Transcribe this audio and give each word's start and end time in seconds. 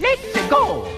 Let's 0.00 0.48
go 0.48 0.97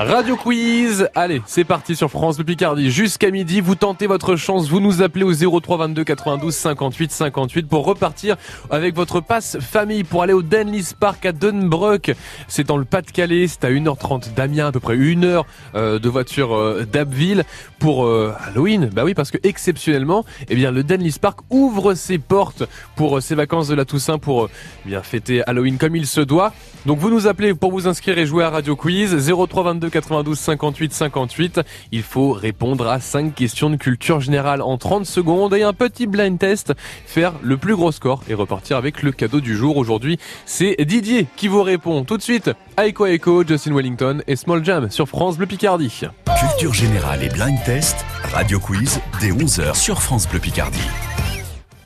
Radio 0.00 0.36
Quiz, 0.36 1.08
allez, 1.16 1.42
c'est 1.44 1.64
parti 1.64 1.96
sur 1.96 2.08
France 2.08 2.38
Le 2.38 2.44
Picardie. 2.44 2.88
Jusqu'à 2.88 3.32
midi, 3.32 3.60
vous 3.60 3.74
tentez 3.74 4.06
votre 4.06 4.36
chance, 4.36 4.68
vous 4.68 4.78
nous 4.78 5.02
appelez 5.02 5.24
au 5.24 5.60
03 5.60 5.76
22 5.76 6.04
92 6.04 6.54
58 6.54 7.10
58 7.10 7.66
pour 7.66 7.84
repartir 7.84 8.36
avec 8.70 8.94
votre 8.94 9.20
passe 9.20 9.58
famille 9.58 10.04
pour 10.04 10.22
aller 10.22 10.32
au 10.32 10.42
Denlis 10.42 10.92
Park 10.96 11.26
à 11.26 11.32
Dunbrook. 11.32 12.12
C'est 12.46 12.64
dans 12.64 12.76
le 12.76 12.84
Pas-de-Calais, 12.84 13.48
c'est 13.48 13.64
à 13.64 13.70
1h30 13.70 14.34
d'Amiens, 14.34 14.68
à 14.68 14.72
peu 14.72 14.78
près 14.78 14.94
une 14.94 15.24
heure 15.24 15.46
euh, 15.74 15.98
de 15.98 16.08
voiture 16.08 16.54
euh, 16.54 16.86
d'Abbeville 16.86 17.42
pour 17.80 18.06
euh, 18.06 18.32
Halloween. 18.46 18.90
Bah 18.92 19.02
oui, 19.04 19.14
parce 19.14 19.32
que 19.32 19.38
exceptionnellement, 19.42 20.24
eh 20.48 20.54
bien 20.54 20.70
le 20.70 20.84
Denlis 20.84 21.16
Park 21.20 21.40
ouvre 21.50 21.94
ses 21.94 22.18
portes 22.18 22.62
pour 22.94 23.20
ses 23.20 23.34
vacances 23.34 23.66
de 23.66 23.74
la 23.74 23.84
Toussaint 23.84 24.18
pour 24.18 24.48
eh 24.86 24.88
bien 24.90 25.02
fêter 25.02 25.42
Halloween 25.48 25.76
comme 25.76 25.96
il 25.96 26.06
se 26.06 26.20
doit. 26.20 26.52
Donc 26.86 27.00
vous 27.00 27.10
nous 27.10 27.26
appelez 27.26 27.52
pour 27.54 27.72
vous 27.72 27.88
inscrire 27.88 28.16
et 28.16 28.26
jouer 28.26 28.44
à 28.44 28.50
Radio 28.50 28.76
Quiz 28.76 29.28
03 29.28 29.64
22 29.64 29.87
92 29.90 30.38
58 30.38 30.92
58. 30.92 31.60
Il 31.92 32.02
faut 32.02 32.32
répondre 32.32 32.86
à 32.88 33.00
5 33.00 33.34
questions 33.34 33.70
de 33.70 33.76
culture 33.76 34.20
générale 34.20 34.62
en 34.62 34.76
30 34.78 35.06
secondes 35.06 35.54
et 35.54 35.62
un 35.62 35.72
petit 35.72 36.06
blind 36.06 36.38
test, 36.38 36.74
faire 37.06 37.34
le 37.42 37.56
plus 37.56 37.76
gros 37.76 37.92
score 37.92 38.22
et 38.28 38.34
repartir 38.34 38.76
avec 38.76 39.02
le 39.02 39.12
cadeau 39.12 39.40
du 39.40 39.56
jour. 39.56 39.76
Aujourd'hui, 39.76 40.18
c'est 40.46 40.76
Didier 40.84 41.26
qui 41.36 41.48
vous 41.48 41.62
répond 41.62 42.04
tout 42.04 42.16
de 42.16 42.22
suite. 42.22 42.50
Aiko 42.76 43.06
Aiko, 43.06 43.44
Justin 43.46 43.74
Wellington 43.74 44.22
et 44.26 44.36
Small 44.36 44.64
Jam 44.64 44.90
sur 44.90 45.08
France 45.08 45.36
Bleu 45.36 45.46
Picardie. 45.46 46.02
Culture 46.38 46.74
générale 46.74 47.22
et 47.22 47.28
blind 47.28 47.58
test, 47.64 48.04
Radio 48.32 48.60
Quiz 48.60 49.00
dès 49.20 49.30
11h 49.30 49.74
sur 49.74 50.00
France 50.00 50.28
Bleu 50.28 50.40
Picardie. 50.40 50.78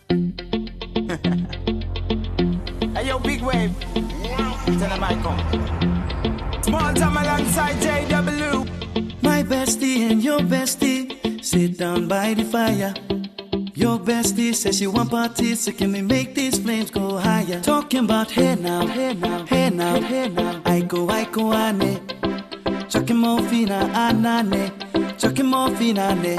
Hey 2.94 3.08
yo, 3.08 3.18
big 3.18 3.42
wave. 3.42 3.72
Tell 4.78 4.92
alongside 7.72 8.08
JW. 8.08 9.22
My 9.22 9.42
bestie 9.42 10.10
and 10.10 10.22
your 10.22 10.40
bestie 10.40 11.44
sit 11.44 11.78
down 11.78 12.08
by 12.08 12.34
the 12.34 12.44
fire. 12.44 12.94
Your 13.74 13.98
bestie 13.98 14.54
says 14.54 14.78
she 14.78 14.86
want 14.86 15.10
parties, 15.10 15.60
so 15.60 15.72
can 15.72 15.92
we 15.92 16.02
make 16.02 16.34
these 16.34 16.58
flames 16.58 16.90
go 16.90 17.18
higher? 17.18 17.60
Talking 17.60 18.04
about 18.04 18.30
hey 18.30 18.54
now, 18.56 18.86
hey 18.86 19.14
now, 19.14 19.46
hey 19.46 19.70
now, 19.70 20.00
hey 20.00 20.28
now. 20.28 20.60
I 20.64 20.80
go, 20.80 21.08
I 21.08 21.24
go, 21.24 21.52
ane. 21.52 22.00
Chucking 22.88 23.16
morphina, 23.16 23.88
anane. 23.94 24.70
Ah, 24.70 24.98
ah, 24.98 25.12
Chucking 25.18 25.46
morphina, 25.46 26.10
ah, 26.10 26.14
ne. 26.14 26.36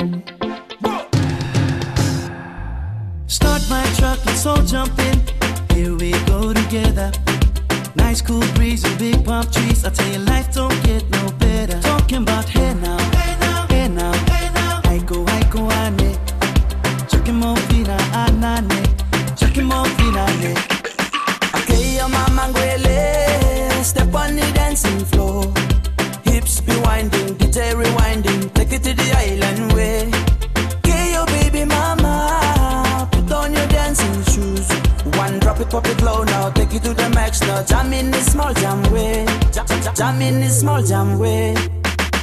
Start 3.27 3.61
my 3.69 3.83
truck, 3.97 4.23
let's 4.25 4.45
all 4.45 4.61
jump 4.63 4.97
in. 4.99 5.21
Here 5.75 5.95
we 5.95 6.11
go 6.25 6.53
together. 6.53 7.11
Nice 7.95 8.21
cool 8.21 8.43
breeze 8.55 8.83
and 8.83 8.97
big 8.97 9.23
palm 9.25 9.45
trees. 9.51 9.85
I 9.85 9.89
tell 9.89 10.07
you, 10.11 10.19
life 10.19 10.53
don't 10.53 10.83
get 10.83 11.03
no 11.11 11.31
better. 11.39 11.79
Talking 11.81 12.23
about 12.23 12.47
hey 12.49 12.73
now, 12.75 12.97
hey 12.97 13.37
now, 13.39 13.67
hey 13.67 13.87
now, 13.87 14.13
hey 14.13 14.49
now. 14.53 14.81
I 14.85 14.97
go, 15.05 15.25
I 15.27 15.43
go, 15.51 15.69
ane. 15.71 16.17
Chucking 17.09 17.39
morphina, 17.41 17.97
anane. 18.13 18.81
Ah, 19.13 19.35
Chucking 19.35 19.67
morphina, 19.69 20.25
ne. 20.41 20.53
Okay, 21.59 21.95
your 21.97 22.09
mama 22.09 22.43
ngwele. 22.51 23.83
Step 23.83 24.13
on 24.15 24.35
the 24.35 24.51
dancing 24.53 25.05
floor. 25.05 25.43
Hips 26.23 26.61
be 26.61 26.75
winding, 26.77 27.35
DJ 27.37 27.73
rewinding. 27.73 28.53
Take 28.53 28.73
it 28.73 28.83
to 28.83 28.93
the 28.93 29.11
island 29.17 29.73
way. 29.73 30.22
Pop 35.73 35.87
it 35.87 36.03
low 36.03 36.23
now. 36.23 36.51
Take 36.51 36.75
it 36.75 36.83
to 36.83 36.93
the 36.93 37.09
max 37.15 37.41
now. 37.41 37.63
Jam 37.63 37.91
in 37.93 38.11
the 38.11 38.19
small 38.19 38.53
jam 38.53 38.83
way. 38.93 39.25
Jam, 39.51 39.65
jam, 39.65 39.95
jam 39.95 40.21
in 40.21 40.39
the 40.39 40.47
small 40.49 40.83
jam 40.83 41.17
way. 41.17 41.55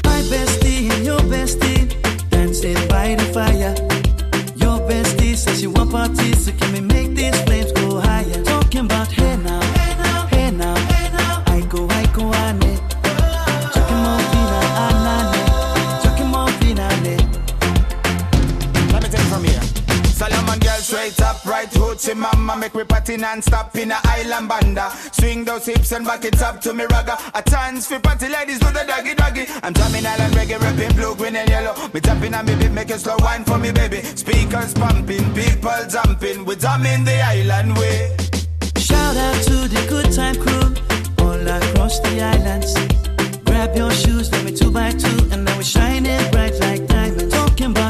My 0.04 0.22
bestie 0.30 0.88
and 0.88 1.04
your 1.04 1.18
bestie 1.18 1.90
dancing 2.30 2.78
by 2.86 3.16
the 3.16 3.24
fire. 3.34 3.74
Your 4.54 4.78
bestie 4.88 5.34
says 5.34 5.58
she 5.58 5.66
want 5.66 5.90
parties, 5.90 6.44
so 6.44 6.52
can 6.52 6.72
we 6.74 6.80
make 6.80 6.99
right 22.14 22.34
mama 22.34 22.56
Make 22.56 22.74
me 22.74 22.84
party 22.84 23.16
non-stop 23.16 23.76
in 23.76 23.90
a 23.90 23.98
island 24.04 24.48
banda. 24.48 24.90
Swing 25.12 25.44
those 25.44 25.66
hips 25.66 25.92
and 25.92 26.04
back 26.04 26.24
it 26.24 26.40
up 26.42 26.60
to 26.62 26.74
me 26.74 26.84
ragga. 26.84 27.16
A 27.34 27.42
chance 27.48 27.86
for 27.86 27.98
party 28.00 28.28
ladies 28.28 28.58
do 28.58 28.66
the 28.66 28.84
doggy 28.86 29.14
doggy. 29.14 29.46
I'm 29.62 29.72
drumming 29.72 30.06
island 30.06 30.34
reggae, 30.34 30.60
rapping 30.60 30.96
blue, 30.96 31.14
green 31.14 31.36
and 31.36 31.48
yellow. 31.48 31.74
Me 31.94 32.00
tapping 32.00 32.34
on 32.34 32.46
me 32.46 32.54
beat, 32.56 32.72
make 32.72 32.90
a 32.90 32.98
slow 32.98 33.16
wine 33.20 33.44
for 33.44 33.58
me 33.58 33.72
baby. 33.72 34.02
Speakers 34.02 34.74
pumping, 34.74 35.34
people 35.34 35.80
jumping. 35.88 36.44
We 36.44 36.56
drumming 36.56 37.04
the 37.04 37.20
island 37.22 37.76
way. 37.78 38.16
Shout 38.76 39.16
out 39.16 39.42
to 39.44 39.68
the 39.68 39.86
good 39.88 40.12
time 40.12 40.36
crew 40.36 40.74
all 41.24 41.48
across 41.48 42.00
the 42.00 42.20
islands. 42.20 42.74
Grab 43.44 43.76
your 43.76 43.90
shoes, 43.90 44.30
let 44.32 44.44
me 44.44 44.52
two 44.52 44.70
by 44.70 44.90
two, 44.90 45.28
and 45.32 45.44
now 45.44 45.56
we're 45.56 45.62
shining 45.62 46.30
bright 46.30 46.58
like 46.60 46.86
diamonds. 46.86 47.32
Talking 47.32 47.70
about 47.70 47.89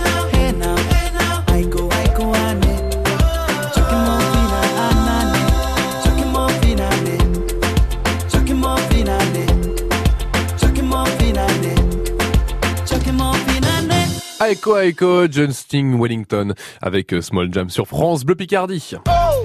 Aiko 14.51 14.75
Aiko, 14.75 15.31
Justin 15.31 15.97
Wellington 15.97 16.53
avec 16.81 17.13
euh, 17.13 17.21
Small 17.21 17.53
Jam 17.53 17.69
sur 17.69 17.87
France 17.87 18.25
Bleu 18.25 18.35
Picardie. 18.35 18.95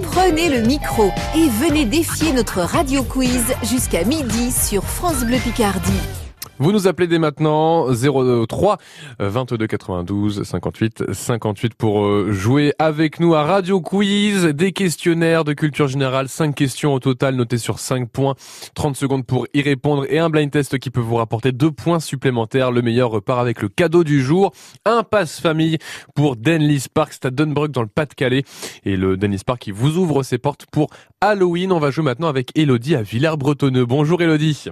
Prenez 0.03 0.49
le 0.49 0.67
micro 0.67 1.12
et 1.37 1.49
venez 1.49 1.84
défier 1.84 2.33
notre 2.33 2.62
radio 2.62 3.05
quiz 3.05 3.55
jusqu'à 3.62 4.03
midi 4.03 4.50
sur 4.50 4.83
France 4.83 5.25
Bleu 5.25 5.39
Picardie. 5.39 6.25
Vous 6.59 6.72
nous 6.72 6.89
appelez 6.89 7.06
dès 7.06 7.19
maintenant 7.19 7.87
03 7.93 8.78
22 9.19 9.67
92 9.67 10.43
58 10.43 11.12
58 11.12 11.75
pour 11.75 12.06
euh, 12.06 12.33
jouer 12.33 12.72
avec 12.78 13.21
nous 13.21 13.34
à 13.34 13.43
Radio 13.43 13.83
Quiz, 13.83 14.47
des 14.47 14.72
questionnaires 14.72 15.44
de 15.44 15.53
culture 15.53 15.87
générale, 15.87 16.31
5 16.31 16.55
questions 16.55 16.94
au 16.94 16.99
total 16.99 17.34
notées 17.34 17.59
sur 17.59 17.78
5 17.78 18.09
points, 18.09 18.37
30 18.75 18.97
secondes 18.97 19.27
pour 19.27 19.47
y 19.53 19.61
répondre 19.61 20.06
et 20.09 20.19
un 20.19 20.31
blind 20.31 20.50
test 20.50 20.78
qui 20.78 20.89
peut 20.89 21.00
vous 21.00 21.17
rapporter 21.17 21.53
2 21.53 21.71
points 21.72 22.00
supplémentaires. 22.00 22.73
Le 22.73 22.81
meilleur 22.81 23.11
repart 23.11 23.41
avec 23.41 23.61
le 23.61 23.69
cadeau 23.69 24.03
du 24.03 24.23
jour, 24.23 24.52
un 24.87 25.02
passe 25.02 25.41
famille 25.41 25.76
pour 26.14 26.37
Denlis 26.37 26.87
Park, 26.93 27.12
c'est 27.12 27.26
à 27.26 27.31
dans 27.31 27.82
le 27.82 27.87
Pas-de-Calais 27.87 28.44
et 28.87 28.97
le 28.97 29.19
Denlis 29.19 29.43
Park 29.44 29.61
qui 29.61 29.73
vous 29.73 29.99
ouvre 29.99 30.23
ses 30.23 30.38
portes 30.38 30.64
pour 30.73 30.88
Halloween. 31.20 31.70
On 31.70 31.81
va 31.81 31.91
jouer 31.91 32.05
maintenant 32.05 32.29
avec 32.29 32.56
Elodie 32.56 32.94
à 32.94 33.02
Villers-Bretonneux. 33.02 33.85
Bonjour 33.85 34.23
Elodie. 34.23 34.70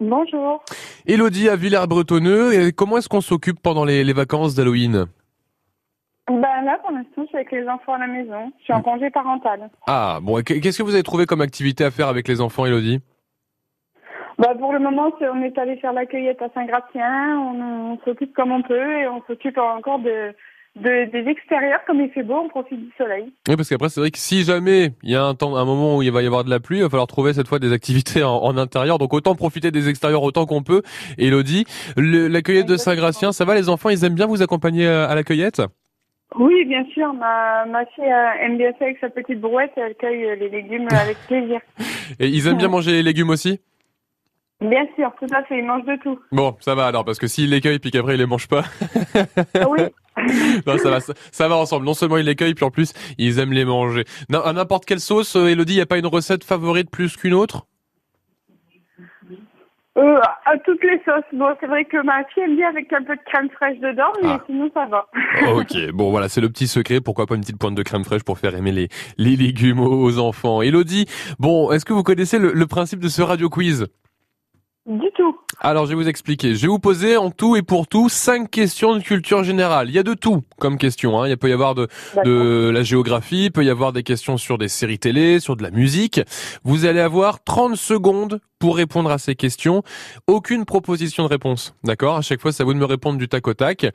Bonjour. 0.00 0.62
Elodie 1.06 1.48
à 1.48 1.56
Villers-Bretonneux, 1.56 2.52
et 2.52 2.72
comment 2.72 2.98
est-ce 2.98 3.08
qu'on 3.08 3.20
s'occupe 3.20 3.60
pendant 3.62 3.84
les, 3.84 4.04
les 4.04 4.12
vacances 4.12 4.54
d'Halloween? 4.54 5.06
Ben 6.28 6.62
là, 6.64 6.78
pour 6.82 6.90
l'instant, 6.90 7.22
je 7.22 7.26
suis 7.26 7.36
avec 7.36 7.52
les 7.52 7.66
enfants 7.68 7.94
à 7.94 7.98
la 7.98 8.06
maison. 8.06 8.52
Je 8.58 8.64
suis 8.64 8.72
en 8.72 8.82
congé 8.82 9.10
parental. 9.10 9.70
Ah, 9.86 10.18
bon, 10.22 10.42
qu'est-ce 10.42 10.78
que 10.78 10.82
vous 10.82 10.94
avez 10.94 11.02
trouvé 11.02 11.24
comme 11.26 11.40
activité 11.40 11.84
à 11.84 11.90
faire 11.90 12.08
avec 12.08 12.28
les 12.28 12.40
enfants, 12.40 12.66
Elodie 12.66 13.00
Bah, 14.38 14.54
pour 14.58 14.72
le 14.72 14.78
moment, 14.78 15.10
on 15.20 15.42
est 15.42 15.56
allé 15.56 15.76
faire 15.76 15.94
la 15.94 16.04
cueillette 16.04 16.42
à 16.42 16.50
Saint-Gratien. 16.52 17.38
On, 17.38 17.92
on 17.92 17.98
s'occupe 18.04 18.34
comme 18.34 18.52
on 18.52 18.62
peut 18.62 19.00
et 19.00 19.08
on 19.08 19.22
s'occupe 19.26 19.56
encore 19.56 20.00
de, 20.00 20.34
de, 20.82 21.10
des 21.10 21.30
extérieurs, 21.30 21.80
comme 21.86 22.00
il 22.00 22.10
fait 22.10 22.22
beau, 22.22 22.34
on 22.44 22.48
profite 22.48 22.78
du 22.80 22.90
soleil. 22.96 23.24
Oui, 23.48 23.56
parce 23.56 23.68
qu'après, 23.68 23.88
c'est 23.88 24.00
vrai 24.00 24.10
que 24.10 24.18
si 24.18 24.42
jamais 24.44 24.92
il 25.02 25.10
y 25.10 25.14
a 25.16 25.24
un 25.24 25.34
temps, 25.34 25.56
un 25.56 25.64
moment 25.64 25.96
où 25.96 26.02
il 26.02 26.10
va 26.10 26.22
y 26.22 26.26
avoir 26.26 26.44
de 26.44 26.50
la 26.50 26.60
pluie, 26.60 26.78
il 26.78 26.82
va 26.82 26.88
falloir 26.90 27.06
trouver 27.06 27.32
cette 27.32 27.48
fois 27.48 27.58
des 27.58 27.72
activités 27.72 28.22
en, 28.24 28.36
en 28.36 28.56
intérieur. 28.56 28.98
Donc 28.98 29.12
autant 29.14 29.34
profiter 29.34 29.70
des 29.70 29.88
extérieurs 29.88 30.22
autant 30.22 30.46
qu'on 30.46 30.62
peut. 30.62 30.82
Elodie, 31.18 31.64
le- 31.96 32.28
la 32.28 32.42
cueillette 32.42 32.66
de 32.68 32.76
Saint-Gratien, 32.76 33.32
ça 33.32 33.44
va 33.44 33.54
les 33.54 33.68
enfants? 33.68 33.90
Ils 33.90 34.04
aiment 34.04 34.14
bien 34.14 34.26
vous 34.26 34.42
accompagner 34.42 34.86
euh, 34.86 35.08
à 35.08 35.14
la 35.14 35.22
cueillette? 35.24 35.62
Oui, 36.38 36.64
bien 36.66 36.84
sûr, 36.92 37.12
ma, 37.14 37.64
ma 37.64 37.86
fille 37.86 38.04
euh, 38.04 38.44
aime 38.44 38.58
bien 38.58 38.70
ça 38.78 38.84
avec 38.84 38.98
sa 39.00 39.08
petite 39.08 39.40
brouette, 39.40 39.72
elle 39.76 39.94
cueille 39.94 40.24
euh, 40.26 40.34
les 40.36 40.50
légumes 40.50 40.86
avec 40.92 41.24
plaisir. 41.26 41.58
Et 42.20 42.28
ils 42.28 42.46
aiment 42.46 42.58
bien 42.58 42.68
manger 42.76 42.92
les 42.92 43.02
légumes 43.02 43.30
aussi? 43.30 43.60
Bien 44.60 44.86
sûr, 44.96 45.12
tout 45.20 45.32
à 45.32 45.44
fait, 45.44 45.58
ils 45.58 45.64
mangent 45.64 45.84
de 45.84 45.96
tout. 46.02 46.18
Bon, 46.32 46.56
ça 46.60 46.74
va 46.74 46.86
alors, 46.86 47.04
parce 47.04 47.18
que 47.18 47.28
s'ils 47.28 47.48
les 47.50 47.60
cueillent 47.60 47.78
puis 47.78 47.92
qu'après 47.92 48.14
ils 48.14 48.18
les 48.18 48.26
mangent 48.26 48.48
pas, 48.48 48.64
Ah 49.54 49.68
oui, 49.68 49.78
non, 50.66 50.76
ça 50.78 50.90
va, 50.90 50.98
ça, 51.00 51.12
ça 51.30 51.46
va 51.48 51.56
ensemble. 51.56 51.86
Non 51.86 51.94
seulement 51.94 52.16
ils 52.16 52.24
les 52.26 52.34
cueillent, 52.34 52.54
puis 52.54 52.64
en 52.64 52.70
plus 52.70 52.92
ils 53.18 53.38
aiment 53.38 53.52
les 53.52 53.64
manger. 53.64 54.04
Non, 54.30 54.40
à 54.40 54.52
n'importe 54.52 54.84
quelle 54.84 54.98
sauce, 55.00 55.36
euh, 55.36 55.46
Elodie, 55.46 55.74
il 55.74 55.76
n'y 55.76 55.82
a 55.82 55.86
pas 55.86 55.98
une 55.98 56.06
recette 56.08 56.42
favorite 56.42 56.90
plus 56.90 57.16
qu'une 57.16 57.34
autre? 57.34 57.66
Euh, 59.96 60.16
à 60.46 60.56
toutes 60.64 60.82
les 60.84 61.00
sauces. 61.04 61.24
Bon, 61.32 61.48
c'est 61.60 61.66
vrai 61.66 61.84
que 61.84 62.00
ma 62.04 62.22
fille 62.32 62.44
aime 62.44 62.54
bien 62.56 62.68
avec 62.68 62.92
un 62.92 63.02
peu 63.02 63.16
de 63.16 63.20
crème 63.26 63.48
fraîche 63.50 63.78
dedans, 63.80 64.12
mais 64.22 64.28
Ah. 64.28 64.42
sinon 64.46 64.70
ça 64.74 64.86
va. 64.86 65.06
Ok, 65.54 65.90
bon 65.92 66.10
voilà, 66.10 66.28
c'est 66.28 66.40
le 66.40 66.48
petit 66.48 66.68
secret. 66.68 67.00
Pourquoi 67.00 67.26
pas 67.26 67.34
une 67.34 67.40
petite 67.40 67.58
pointe 67.58 67.74
de 67.74 67.82
crème 67.82 68.04
fraîche 68.04 68.22
pour 68.22 68.38
faire 68.38 68.54
aimer 68.56 68.70
les, 68.72 68.88
les 69.18 69.34
légumes 69.36 69.80
aux 69.80 70.04
aux 70.04 70.18
enfants? 70.18 70.62
Elodie, 70.62 71.06
bon, 71.40 71.70
est-ce 71.72 71.84
que 71.84 71.92
vous 71.92 72.04
connaissez 72.04 72.38
le, 72.38 72.52
le 72.52 72.66
principe 72.66 73.00
de 73.00 73.08
ce 73.08 73.22
radio 73.22 73.48
quiz? 73.48 73.86
Du 74.88 75.10
tout. 75.14 75.38
Alors, 75.60 75.84
je 75.84 75.90
vais 75.90 75.96
vous 75.96 76.08
expliquer. 76.08 76.54
Je 76.54 76.62
vais 76.62 76.68
vous 76.68 76.78
poser 76.78 77.18
en 77.18 77.30
tout 77.30 77.56
et 77.56 77.62
pour 77.62 77.86
tout 77.86 78.08
cinq 78.08 78.50
questions 78.50 78.96
de 78.96 79.02
culture 79.02 79.44
générale. 79.44 79.90
Il 79.90 79.94
y 79.94 79.98
a 79.98 80.02
de 80.02 80.14
tout 80.14 80.44
comme 80.58 80.78
question. 80.78 81.20
Hein. 81.20 81.28
Il 81.28 81.36
peut 81.36 81.50
y 81.50 81.52
avoir 81.52 81.74
de, 81.74 81.88
de 82.24 82.70
la 82.72 82.82
géographie, 82.82 83.44
il 83.44 83.52
peut 83.52 83.66
y 83.66 83.68
avoir 83.68 83.92
des 83.92 84.02
questions 84.02 84.38
sur 84.38 84.56
des 84.56 84.68
séries 84.68 84.98
télé, 84.98 85.40
sur 85.40 85.56
de 85.56 85.62
la 85.62 85.70
musique. 85.70 86.22
Vous 86.64 86.86
allez 86.86 87.00
avoir 87.00 87.44
30 87.44 87.76
secondes 87.76 88.40
pour 88.58 88.76
répondre 88.76 89.10
à 89.10 89.18
ces 89.18 89.34
questions. 89.34 89.82
Aucune 90.26 90.64
proposition 90.64 91.24
de 91.24 91.28
réponse. 91.28 91.74
D'accord? 91.84 92.16
À 92.16 92.22
chaque 92.22 92.40
fois, 92.40 92.50
c'est 92.50 92.62
à 92.62 92.66
vous 92.66 92.72
de 92.72 92.78
me 92.78 92.86
répondre 92.86 93.18
du 93.18 93.28
tac 93.28 93.46
au 93.46 93.52
tac. 93.52 93.86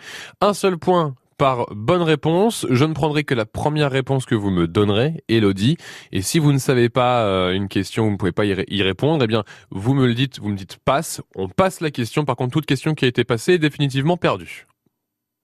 Un 0.42 0.54
seul 0.54 0.78
point 0.78 1.16
par 1.44 1.66
bonne 1.75 2.04
réponse. 2.04 2.66
Je 2.69 2.86
ne 2.86 2.94
prendrai 2.94 3.25
que 3.25 3.34
la 3.36 3.45
première 3.45 3.92
réponse 3.92 4.25
que 4.25 4.34
vous 4.34 4.50
me 4.50 4.66
donnerez, 4.66 5.25
Elodie. 5.28 5.75
Et 6.13 6.22
si 6.22 6.40
vous 6.40 6.54
ne 6.54 6.57
savez 6.57 6.88
pas 6.88 7.24
euh, 7.25 7.51
une 7.51 7.68
question, 7.68 8.06
vous 8.06 8.12
ne 8.12 8.16
pouvez 8.16 8.31
pas 8.31 8.45
y, 8.45 8.54
ré- 8.54 8.63
y 8.69 8.81
répondre, 8.81 9.22
eh 9.25 9.28
bien, 9.28 9.44
vous 9.69 9.94
me 9.94 10.07
le 10.07 10.13
dites, 10.13 10.40
vous 10.40 10.48
me 10.48 10.56
dites 10.56 10.78
passe. 10.86 11.19
On 11.36 11.50
passe 11.50 11.81
la 11.81 11.92
question. 11.92 12.24
Par 12.24 12.38
contre, 12.38 12.54
toute 12.54 12.66
question 12.66 12.94
qui 12.95 13.04
a 13.04 13.10
été 13.10 13.25
passée 13.25 13.56
est 13.56 13.60
définitivement 13.60 14.16
perdue. 14.16 14.68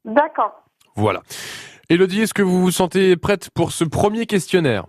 D'accord. 0.06 0.54
Voilà. 0.96 1.22
Elodie, 1.90 2.22
est-ce 2.22 2.34
que 2.34 2.44
vous 2.44 2.62
vous 2.62 2.72
sentez 2.72 3.18
prête 3.18 3.50
pour 3.54 3.74
ce 3.74 3.84
premier 3.84 4.26
questionnaire? 4.26 4.86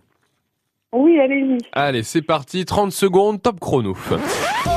Oui, 0.93 1.19
allez-y. 1.19 1.59
Allez, 1.73 2.05
c'est 2.05 2.23
parti. 2.23 2.65
30 2.65 2.93
secondes, 2.93 3.43
top 3.43 3.59
chrono. 3.59 3.97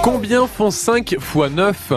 Combien 0.04 0.48
font 0.48 0.72
5 0.72 1.20
fois 1.20 1.50
9 1.50 1.94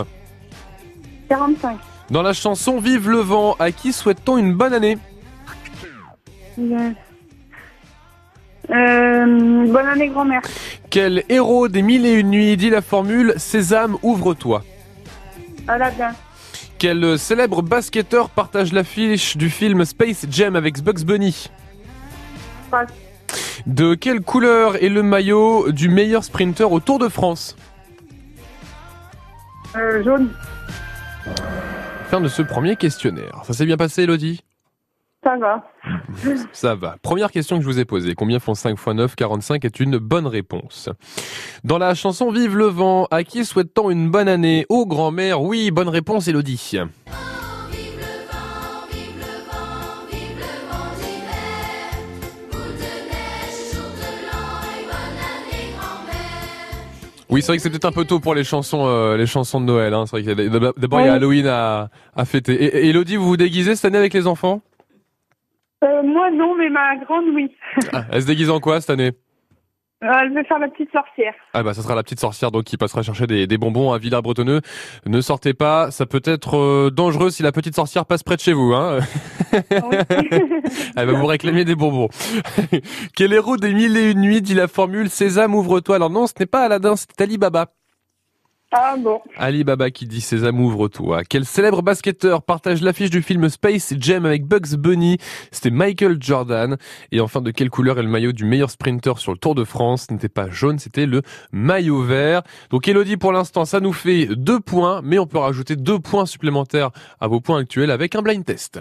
45. 1.31 1.79
Dans 2.11 2.23
la 2.23 2.33
chanson 2.33 2.79
Vive 2.79 3.11
le 3.11 3.19
vent, 3.19 3.57
à 3.59 3.73
qui 3.73 3.93
souhaite-t-on 3.93 4.39
une 4.39 4.55
bonne 4.55 4.73
année? 4.73 4.97
Euh, 6.59 6.87
bonne 8.71 9.87
année, 9.87 10.09
grand-mère. 10.09 10.43
Quel 10.91 11.25
héros 11.29 11.69
des 11.69 11.83
mille 11.83 12.07
et 12.07 12.15
une 12.15 12.31
nuits 12.31 12.57
dit 12.57 12.71
la 12.71 12.81
formule 12.81 13.35
Sésame, 13.37 13.97
ouvre-toi 14.03 14.63
Aladdin. 15.69 16.13
Quel 16.79 17.19
célèbre 17.19 17.63
basketteur 17.63 18.31
partage 18.31 18.73
l'affiche 18.73 19.37
du 19.37 19.51
film 19.51 19.85
Space 19.85 20.27
Jam 20.31 20.57
avec 20.57 20.83
Bugs 20.83 21.05
Bunny? 21.05 21.51
Passe. 22.71 22.91
De 23.67 23.95
quelle 23.95 24.21
couleur 24.21 24.83
est 24.83 24.89
le 24.89 25.03
maillot 25.03 25.73
du 25.73 25.89
meilleur 25.89 26.23
sprinter 26.23 26.71
au 26.71 26.79
Tour 26.81 26.99
de 26.99 27.09
France? 27.09 27.57
Euh, 29.75 30.05
jaune. 30.05 30.31
Fin 32.07 32.21
de 32.21 32.29
ce 32.29 32.43
premier 32.43 32.77
questionnaire. 32.77 33.43
Ça 33.45 33.53
s'est 33.53 33.67
bien 33.67 33.77
passé, 33.77 34.03
Elodie? 34.05 34.43
Ça 35.25 35.37
va. 35.37 35.65
Ça 36.53 36.75
va. 36.77 36.97
Première 37.03 37.33
question 37.33 37.57
que 37.57 37.63
je 37.63 37.69
vous 37.69 37.81
ai 37.81 37.85
posée. 37.85 38.15
Combien 38.15 38.39
font 38.39 38.55
5 38.55 38.79
x 38.79 38.87
9 38.87 39.17
45 39.17 39.65
est 39.65 39.81
une 39.81 39.99
bonne 39.99 40.29
réponse. 40.29 40.89
Dans 41.65 41.79
la 41.79 41.95
chanson 41.95 42.31
Vive 42.31 42.57
le 42.57 42.67
vent, 42.67 43.09
à 43.11 43.25
qui 43.25 43.45
souhaite-t-on 43.45 43.91
une 43.91 44.09
bonne 44.09 44.29
année? 44.29 44.67
Aux 44.69 44.87
grand-mère, 44.87 45.43
oui, 45.43 45.73
bonne 45.73 45.89
réponse, 45.89 46.29
Elodie. 46.29 46.79
Oui, 57.37 57.43
c'est 57.43 57.49
vrai 57.49 57.59
que 57.59 57.63
c'est 57.63 57.69
peut-être 57.69 57.85
un 57.85 57.93
peu 57.93 58.07
tôt 58.07 58.19
pour 58.19 58.35
les 58.35 58.45
chansons, 58.45 58.87
euh, 58.87 59.19
les 59.19 59.27
chansons 59.27 59.61
de 59.61 59.67
Noël. 59.67 59.93
Hein. 59.93 60.07
C'est 60.07 60.13
vrai 60.13 60.23
qu'il 60.23 60.31
y 60.31 60.47
a 60.47 60.49
d'abord 60.49 61.01
il 61.03 61.07
y 61.07 61.09
a. 61.11 61.13
Halloween 61.13 61.47
à, 61.47 61.91
à 62.17 62.25
fêter. 62.25 62.55
Et, 62.55 62.87
et 62.87 62.89
Elodie, 62.89 63.17
vous 63.17 63.27
vous 63.27 63.37
déguisez 63.37 63.77
cette 63.77 63.85
année 63.85 63.99
avec 63.99 64.15
les 64.15 64.27
enfants? 64.27 64.63
Euh, 65.85 66.03
moi, 66.03 66.31
non, 66.31 66.57
mais 66.57 66.71
ma 66.71 66.97
grande, 66.97 67.27
oui. 67.35 67.55
Ah, 67.93 68.07
Elle 68.11 68.23
se 68.23 68.27
déguise 68.27 68.49
en 68.49 68.59
quoi 68.59 68.81
cette 68.81 68.89
année? 68.89 69.13
Elle 70.01 70.35
veut 70.35 70.45
faire 70.45 70.59
la 70.59 70.69
petite 70.69 70.91
sorcière. 70.93 71.35
Ah 71.55 71.63
bah 71.63 71.73
ça 71.73 71.83
sera 71.83 71.95
la 71.95 72.03
petite 72.03 72.21
sorcière 72.21 72.51
donc 72.51 72.65
qui 72.65 72.77
passera 72.77 73.03
chercher 73.03 73.27
des, 73.27 73.47
des 73.47 73.59
bonbons 73.59 73.93
à 73.93 73.99
Villars-Bretonneux. 73.99 74.61
Ne 75.07 75.21
sortez 75.21 75.55
pas, 75.55 75.91
ça 75.91 76.07
peut 76.07 76.23
être 76.25 76.57
euh, 76.57 76.91
dangereux 76.91 77.31
si 77.31 77.43
la 77.43 77.53
petite 77.53 77.75
sorcière 77.75 78.05
passe 78.05 78.23
près 78.23 78.37
de 78.37 78.41
chez 78.41 78.53
vous. 78.53 78.75
Hein. 78.75 79.01
Oui. 79.53 79.61
Elle 80.97 81.07
va 81.07 81.13
vous 81.13 81.27
réclamer 81.27 81.65
des 81.65 81.75
bonbons. 81.75 82.09
Quel 83.17 83.33
héros 83.33 83.57
des 83.57 83.73
mille 83.73 83.97
et 83.97 84.11
une 84.11 84.21
nuits 84.21 84.43
dit 84.43 84.55
la 84.55 84.69
formule 84.69 85.09
Sésame 85.09 85.55
ouvre-toi 85.55 85.97
Alors 85.97 86.11
non, 86.11 86.27
ce 86.27 86.35
n'est 86.39 86.47
pas 86.47 86.65
Aladdin, 86.65 86.97
c'est 86.97 87.21
Ali 87.21 87.39
Baba. 87.39 87.69
Ah. 88.79 88.97
Ali 89.39 89.65
Baba 89.65 89.91
qui 89.91 90.07
dit 90.07 90.21
Sésame 90.21 90.61
ouvre-toi. 90.61 91.25
Quel 91.25 91.45
célèbre 91.47 91.83
basketteur 91.83 92.43
partage 92.43 92.83
l'affiche 92.83 93.11
du 93.11 93.23
film 93.23 93.49
Space 93.49 93.95
Jam 93.99 94.27
avec 94.27 94.45
Bugs 94.45 94.77
Bunny 94.77 95.17
C'était 95.51 95.71
Michael 95.71 96.19
Jordan. 96.21 96.77
Et 97.11 97.21
enfin, 97.21 97.41
de 97.41 97.51
quelle 97.51 97.71
couleur 97.71 97.99
est 97.99 98.03
le 98.03 98.09
maillot 98.09 98.33
du 98.33 98.45
meilleur 98.45 98.71
sprinter 98.71 99.19
sur 99.19 99.33
le 99.33 99.39
Tour 99.39 99.55
de 99.55 99.65
France? 99.65 100.07
Ce 100.09 100.13
n'était 100.13 100.29
pas 100.29 100.51
jaune, 100.51 100.79
c'était 100.79 101.07
le 101.07 101.23
maillot 101.53 102.03
vert. 102.03 102.43
Donc 102.71 102.87
Elodie, 102.87 103.17
pour 103.17 103.33
l'instant, 103.33 103.65
ça 103.65 103.81
nous 103.81 103.95
fait 103.95 104.27
deux 104.27 104.61
points, 104.61 105.01
mais 105.03 105.19
on 105.19 105.27
peut 105.27 105.39
rajouter 105.39 105.77
deux 105.77 105.99
points 105.99 106.27
supplémentaires 106.27 106.91
à 107.21 107.29
vos 107.29 107.41
points 107.41 107.61
actuels 107.61 107.91
avec 107.91 108.15
un 108.15 108.23
blind 108.23 108.45
test. 108.45 108.81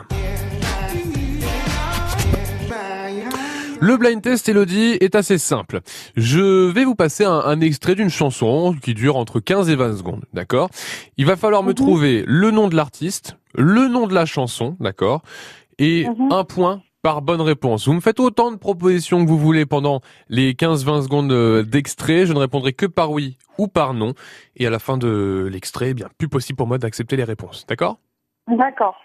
Le 3.85 3.97
blind 3.97 4.19
test, 4.19 4.49
Elodie, 4.49 4.97
est 4.99 5.13
assez 5.13 5.37
simple. 5.37 5.81
Je 6.15 6.71
vais 6.71 6.85
vous 6.85 6.95
passer 6.95 7.23
un, 7.23 7.37
un 7.45 7.61
extrait 7.61 7.93
d'une 7.93 8.09
chanson 8.09 8.75
qui 8.81 8.95
dure 8.95 9.15
entre 9.15 9.39
15 9.39 9.69
et 9.69 9.75
20 9.75 9.97
secondes, 9.97 10.25
d'accord? 10.33 10.71
Il 11.17 11.27
va 11.27 11.35
falloir 11.35 11.61
me 11.61 11.75
trouver 11.75 12.23
le 12.25 12.49
nom 12.49 12.67
de 12.67 12.75
l'artiste, 12.75 13.37
le 13.53 13.87
nom 13.87 14.07
de 14.07 14.15
la 14.15 14.25
chanson, 14.25 14.75
d'accord? 14.79 15.21
Et 15.77 16.07
Mhm. 16.09 16.31
un 16.31 16.43
point 16.45 16.81
par 17.03 17.21
bonne 17.21 17.41
réponse. 17.41 17.87
Vous 17.87 17.93
me 17.93 17.99
faites 17.99 18.19
autant 18.19 18.51
de 18.51 18.55
propositions 18.57 19.23
que 19.23 19.29
vous 19.29 19.37
voulez 19.37 19.67
pendant 19.67 20.01
les 20.29 20.55
15-20 20.55 21.03
secondes 21.03 21.31
euh, 21.31 21.61
d'extrait. 21.61 22.25
Je 22.25 22.33
ne 22.33 22.39
répondrai 22.39 22.73
que 22.73 22.87
par 22.87 23.11
oui 23.11 23.37
ou 23.59 23.67
par 23.67 23.93
non. 23.93 24.15
Et 24.55 24.65
à 24.65 24.71
la 24.71 24.79
fin 24.79 24.97
de 24.97 25.47
l'extrait, 25.51 25.89
eh 25.91 25.93
bien, 25.93 26.07
plus 26.17 26.27
possible 26.27 26.57
pour 26.57 26.65
moi 26.65 26.79
d'accepter 26.79 27.17
les 27.17 27.23
réponses, 27.23 27.67
d'accord? 27.67 27.99
D'accord. 28.47 28.95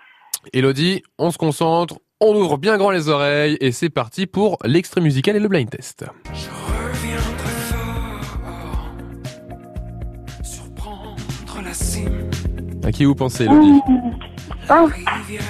Elodie, 0.55 1.03
on 1.19 1.31
se 1.31 1.37
concentre, 1.37 1.99
on 2.21 2.35
ouvre 2.35 2.59
bien 2.59 2.77
grand 2.79 2.91
les 2.91 3.09
oreilles 3.09 3.57
et 3.61 3.73
c'est 3.73 3.91
parti 3.91 4.27
pour 4.27 4.59
l'extrait 4.65 5.00
musical 5.00 5.37
et 5.37 5.41
le 5.41 5.49
blind 5.49 5.71
test. 5.71 6.05
À 12.83 12.93
qui 12.93 13.05
vous 13.05 13.15
pensez, 13.15 13.45
Elodie 13.45 13.81
Ah, 14.69 14.87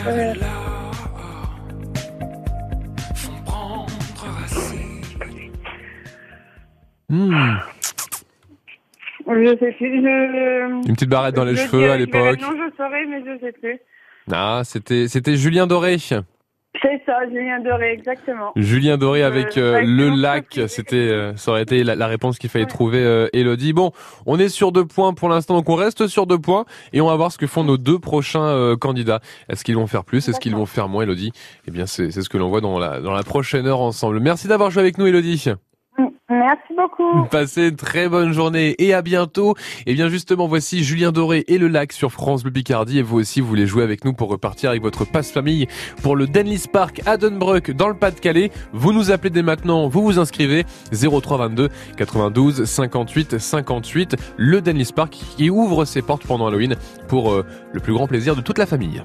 euh, 0.07 0.35
Hmm, 7.09 7.57
je 9.27 9.57
sais 9.59 9.73
plus. 9.73 10.00
Je... 10.03 10.87
Une 10.89 10.95
petite 10.95 11.09
barrette 11.09 11.35
dans 11.35 11.45
les 11.45 11.57
je 11.57 11.62
cheveux 11.62 11.79
dirais- 11.81 11.91
à 11.93 11.97
l'époque. 11.97 12.41
Non, 12.41 12.50
je 12.53 12.77
saurais, 12.77 13.05
mais 13.07 13.21
je 13.25 13.41
sais 13.41 13.53
plus. 13.53 13.79
Ah, 14.31 14.62
c'était 14.65 15.09
c'était 15.09 15.37
Julien 15.37 15.67
Doré. 15.67 15.97
C'est 16.83 17.03
ça, 17.05 17.19
Julien 17.29 17.61
Doré, 17.61 17.93
exactement. 17.93 18.53
Julien 18.57 18.97
Doré 18.97 19.23
avec 19.23 19.59
euh, 19.59 19.77
avec 19.77 19.89
le 19.89 20.09
lac, 20.11 20.61
c'était 20.67 20.97
euh, 20.97 21.37
ça 21.37 21.51
aurait 21.51 21.63
été 21.63 21.85
la, 21.85 21.95
la 21.95 22.07
réponse 22.07 22.39
qu'il 22.39 22.49
fallait 22.49 22.65
Ouais. 22.65 22.71
trouver 22.71 22.99
euh, 23.05 23.29
Elodie. 23.33 23.73
Bon, 23.73 23.93
on 24.27 24.39
est 24.39 24.49
sur 24.49 24.73
deux 24.73 24.87
points 24.87 25.13
pour 25.13 25.29
l'instant, 25.29 25.55
donc 25.55 25.69
on 25.69 25.75
reste 25.75 26.07
sur 26.07 26.27
deux 26.27 26.39
points 26.39 26.65
et 26.93 27.01
on 27.01 27.07
va 27.07 27.17
voir 27.17 27.33
ce 27.33 27.39
que 27.39 27.47
font 27.47 27.65
nos 27.65 27.77
deux 27.77 27.99
prochains 27.99 28.45
euh, 28.45 28.77
candidats. 28.77 29.21
Est-ce 29.49 29.63
qu'ils 29.65 29.77
vont 29.77 29.87
faire 29.87 30.05
plus 30.05 30.29
Est-ce 30.29 30.41
qu'ils 30.41 30.55
vont 30.57 30.67
faire 30.67 30.89
moins, 30.89 31.03
Elodie? 31.03 31.33
Eh 31.69 31.71
bien, 31.71 31.87
c'est 31.87 32.11
c'est 32.11 32.23
ce 32.23 32.29
que 32.31 32.39
l'on 32.39 32.49
voit 32.49 32.61
dans 32.63 32.79
la 32.79 33.01
dans 33.01 33.13
la 33.13 33.23
prochaine 33.25 33.67
heure 33.67 33.81
ensemble. 33.81 34.21
Merci 34.21 34.49
d'avoir 34.49 34.71
joué 34.71 34.81
avec 34.81 34.97
nous, 34.99 35.07
Elodie. 35.07 35.51
Merci 36.31 36.75
beaucoup. 36.77 37.25
Passez 37.31 37.69
une 37.69 37.77
très 37.77 38.09
bonne 38.09 38.33
journée 38.33 38.77
et 38.79 38.95
à 38.95 39.03
bientôt. 39.03 39.57
Et 39.87 39.95
bien 39.95 40.09
justement, 40.09 40.47
voici 40.47 40.85
Julien 40.85 41.11
Doré 41.11 41.45
et 41.49 41.59
le 41.59 41.67
lac 41.67 41.93
sur 41.93 42.13
France 42.13 42.45
Bleu 42.45 42.53
Picardie. 42.53 43.01
Et 43.01 43.03
vous 43.03 43.19
aussi, 43.19 43.41
vous 43.41 43.49
voulez 43.49 43.67
jouer 43.67 43.83
avec 43.83 44.05
nous 44.05 44.13
pour 44.13 44.29
repartir 44.29 44.71
avec 44.71 44.81
votre 44.81 45.05
passe-famille 45.05 45.67
pour 46.03 46.15
le 46.15 46.29
Denlis 46.29 46.67
Park 46.73 47.03
à 47.05 47.17
Dunbrook 47.17 47.73
dans 47.73 47.89
le 47.89 47.95
Pas-de-Calais. 47.95 48.53
Vous 48.73 48.93
nous 48.93 49.11
appelez 49.11 49.31
dès 49.31 49.43
maintenant, 49.43 49.89
vous 49.89 50.03
vous 50.03 50.21
inscrivez 50.21 50.65
0322 50.93 51.69
92 51.97 52.65
58 52.65 53.39
58. 53.39 54.17
Le 54.37 54.61
Denlis 54.61 54.93
Park 54.95 55.19
qui 55.37 55.51
ouvre 55.51 55.85
ses 55.85 56.01
portes 56.01 56.27
pendant 56.27 56.47
Halloween 56.47 56.77
pour 57.09 57.33
euh, 57.33 57.45
le 57.73 57.81
plus 57.81 57.93
grand 57.93 58.07
plaisir 58.07 58.37
de 58.37 58.41
toute 58.41 58.59
la 58.59 58.67
famille. 58.67 59.03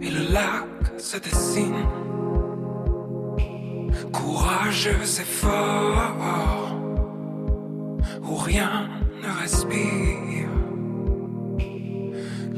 Et 0.00 0.10
le 0.10 0.32
lac 0.32 0.98
se 0.98 1.18
dessine. 1.18 2.05
Courageux 4.16 5.04
et 5.20 5.24
fort, 5.24 6.72
où 8.22 8.34
rien 8.36 8.88
ne 9.22 9.40
respire. 9.40 10.48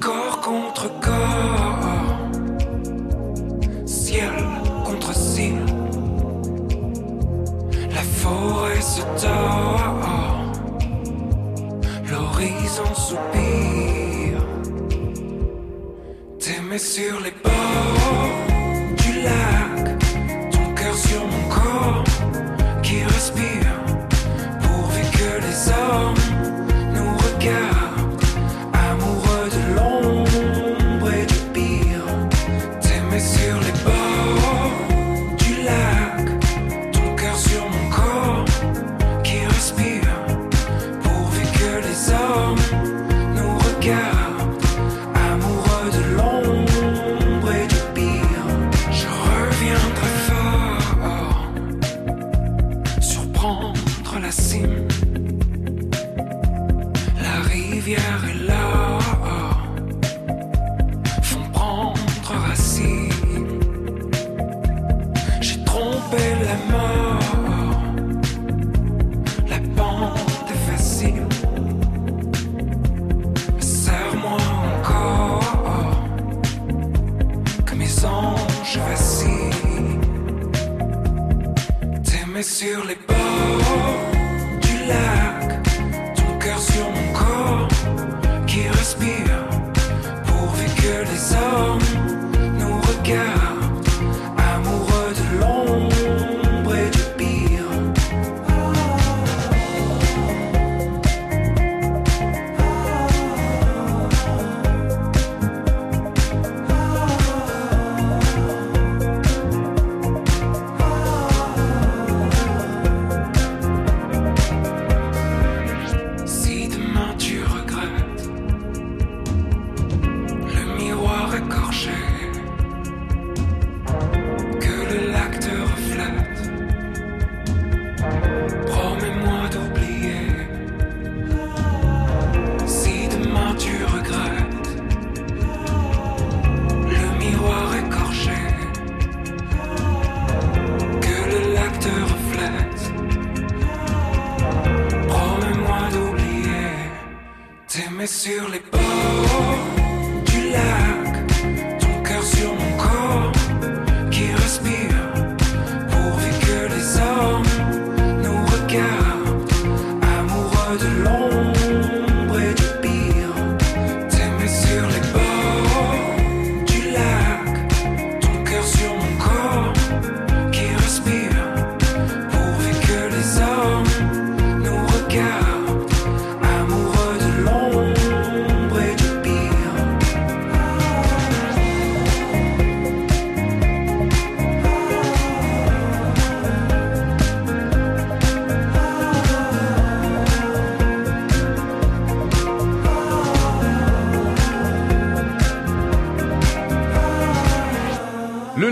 Corps 0.01 0.41
contre 0.41 0.89
corps, 1.01 2.19
ciel 3.87 4.33
contre 4.85 5.15
ciel. 5.15 5.65
La 7.91 8.03
forêt 8.03 8.81
se 8.81 9.03
tord, 9.21 10.01
l'horizon 12.11 12.95
soupire. 12.95 14.45
T'aimer 16.39 16.79
sur 16.79 17.21
les 17.21 17.35
bords 17.43 18.29
du 19.03 19.23
lac, 19.23 19.99
ton 20.53 20.75
cœur 20.75 20.97
sur 20.97 21.27
mon 21.27 21.48
qui 22.83 23.05
respire, 23.05 23.73
pourvu 24.63 25.03
que 25.13 25.41
les 25.45 25.69
hommes 25.69 26.18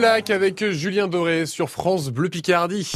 Avec 0.06 0.70
Julien 0.70 1.08
Doré 1.08 1.46
sur 1.46 1.68
France 1.68 2.10
Bleu 2.10 2.28
Picardie. 2.28 2.88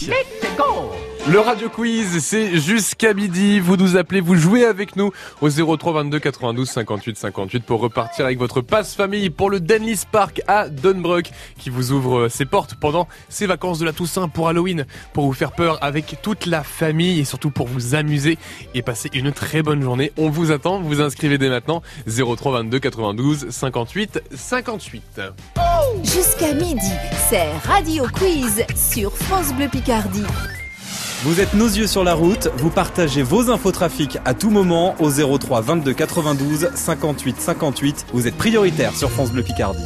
Le 1.28 1.38
radio 1.38 1.68
quiz, 1.68 2.18
c'est 2.24 2.58
jusqu'à 2.58 3.12
midi. 3.12 3.60
Vous 3.60 3.76
nous 3.76 3.96
appelez, 3.96 4.20
vous 4.20 4.36
jouez 4.36 4.64
avec 4.64 4.96
nous 4.96 5.12
au 5.42 5.50
03 5.50 5.92
22 5.92 6.18
92 6.18 6.68
58 6.68 7.18
58 7.18 7.64
pour 7.64 7.80
repartir 7.80 8.24
avec 8.24 8.38
votre 8.38 8.62
passe 8.62 8.94
famille 8.94 9.28
pour 9.28 9.50
le 9.50 9.60
Denlis 9.60 10.00
Park 10.10 10.40
à 10.48 10.68
Dunbrook 10.68 11.30
qui 11.58 11.68
vous 11.68 11.92
ouvre 11.92 12.28
ses 12.28 12.46
portes 12.46 12.74
pendant 12.74 13.06
ces 13.28 13.46
vacances 13.46 13.78
de 13.78 13.84
la 13.84 13.92
Toussaint 13.92 14.28
pour 14.28 14.48
Halloween, 14.48 14.86
pour 15.12 15.26
vous 15.26 15.34
faire 15.34 15.52
peur 15.52 15.78
avec 15.82 16.16
toute 16.22 16.46
la 16.46 16.64
famille 16.64 17.20
et 17.20 17.24
surtout 17.24 17.50
pour 17.50 17.68
vous 17.68 17.94
amuser 17.94 18.38
et 18.74 18.82
passer 18.82 19.10
une 19.12 19.30
très 19.30 19.62
bonne 19.62 19.82
journée. 19.82 20.12
On 20.16 20.30
vous 20.30 20.52
attend, 20.52 20.80
vous 20.80 20.88
vous 20.88 21.00
inscrivez 21.02 21.36
dès 21.36 21.50
maintenant 21.50 21.82
03 22.08 22.52
22 22.62 22.78
92 22.78 23.50
58 23.50 24.22
58. 24.34 25.20
Jusqu'à 26.02 26.54
midi, 26.54 26.92
c'est 27.28 27.52
Radio 27.66 28.06
Quiz 28.14 28.64
sur 28.74 29.14
France 29.16 29.52
Bleu 29.54 29.68
Picardie. 29.68 30.24
Vous 31.22 31.38
êtes 31.38 31.52
nos 31.52 31.66
yeux 31.66 31.86
sur 31.86 32.02
la 32.02 32.14
route, 32.14 32.48
vous 32.56 32.70
partagez 32.70 33.22
vos 33.22 33.50
infos 33.50 33.72
trafic 33.72 34.16
à 34.24 34.32
tout 34.32 34.48
moment 34.48 34.94
au 35.00 35.10
03 35.10 35.60
22 35.60 35.92
92 35.92 36.70
58 36.74 37.38
58. 37.38 38.06
Vous 38.14 38.26
êtes 38.26 38.38
prioritaire 38.38 38.96
sur 38.96 39.10
France 39.10 39.30
Bleu 39.30 39.42
Picardie. 39.42 39.84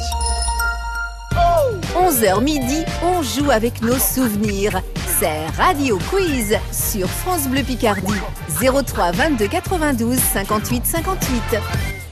11h 1.93 2.41
midi, 2.41 2.85
on 3.03 3.21
joue 3.21 3.51
avec 3.51 3.81
nos 3.81 3.99
souvenirs. 3.99 4.81
C'est 5.19 5.45
Radio 5.57 5.99
Quiz 6.09 6.57
sur 6.71 7.09
France 7.09 7.49
Bleu 7.49 7.63
Picardie. 7.63 8.13
03 8.61 9.11
22 9.11 9.47
92 9.47 10.17
58 10.17 10.85
58. 10.85 12.04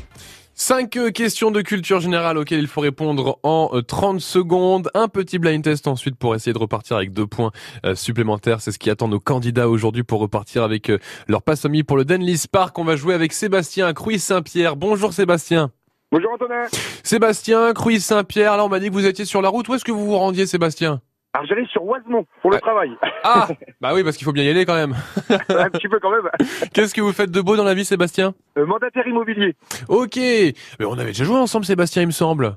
Cinq 0.66 0.96
euh, 0.96 1.12
questions 1.12 1.52
de 1.52 1.62
culture 1.62 2.00
générale 2.00 2.38
auxquelles 2.38 2.62
il 2.62 2.68
faut 2.68 2.80
répondre 2.80 3.38
en 3.44 3.72
euh, 3.74 3.82
30 3.82 4.22
secondes. 4.22 4.90
Un 4.94 5.10
petit 5.10 5.38
blind 5.38 5.62
test 5.62 5.90
ensuite 5.90 6.16
pour 6.16 6.36
essayer 6.36 6.54
de 6.54 6.58
repartir 6.58 6.96
avec 6.96 7.12
deux 7.12 7.28
points 7.28 7.52
euh, 7.86 7.96
supplémentaires. 7.96 8.62
C'est 8.62 8.72
ce 8.72 8.80
qui 8.80 8.90
attend 8.90 9.10
nos 9.10 9.20
candidats 9.20 9.68
aujourd'hui 9.68 10.04
pour 10.04 10.22
repartir 10.22 10.64
avec 10.64 10.90
euh, 10.90 11.00
leur 11.28 11.42
passe 11.42 11.64
famille 11.64 11.84
pour 11.84 11.98
le 11.98 12.06
Denlis 12.06 12.46
Park. 12.50 12.80
On 12.80 12.86
va 12.86 12.96
jouer 12.96 13.14
avec 13.14 13.34
Sébastien 13.34 13.92
Cruy 13.92 14.20
Saint-Pierre. 14.20 14.78
Bonjour 14.78 15.12
Sébastien. 15.12 15.70
Bonjour 16.14 16.32
Antonin. 16.32 16.64
Sébastien 17.04 17.74
Cruy 17.74 18.00
Saint-Pierre. 18.00 18.56
Là, 18.56 18.64
on 18.64 18.70
m'a 18.70 18.80
dit 18.80 18.88
que 18.88 18.94
vous 18.94 19.06
étiez 19.06 19.26
sur 19.26 19.42
la 19.42 19.50
route. 19.50 19.68
Où 19.68 19.74
est-ce 19.74 19.84
que 19.84 19.92
vous 19.92 20.06
vous 20.06 20.18
rendiez, 20.18 20.46
Sébastien? 20.48 21.02
Alors 21.34 21.48
j'allais 21.48 21.66
sur 21.72 21.84
Oisemont 21.86 22.26
pour 22.42 22.52
le 22.52 22.58
Ah. 22.58 22.62
travail. 22.62 22.92
Ah, 23.24 23.48
bah 23.82 23.92
oui, 23.94 24.04
parce 24.04 24.18
qu'il 24.18 24.26
faut 24.26 24.32
bien 24.34 24.44
y 24.44 24.50
aller 24.50 24.66
quand 24.66 24.76
même. 24.76 24.96
Un 25.50 25.70
petit 25.72 25.88
peu 25.88 26.00
quand 26.00 26.12
même. 26.12 26.30
Qu'est-ce 26.74 26.94
que 26.94 27.02
vous 27.02 27.12
faites 27.12 27.32
de 27.32 27.42
beau 27.42 27.56
dans 27.56 27.64
la 27.64 27.74
vie, 27.74 27.86
Sébastien? 27.86 28.34
Euh, 28.58 28.66
mandataire 28.66 29.08
immobilier. 29.08 29.56
Ok. 29.88 30.16
Mais 30.18 30.86
on 30.86 30.94
avait 30.94 31.06
déjà 31.08 31.24
joué 31.24 31.38
ensemble, 31.38 31.66
Sébastien, 31.66 32.04
il 32.04 32.08
me 32.08 32.12
semble. 32.12 32.56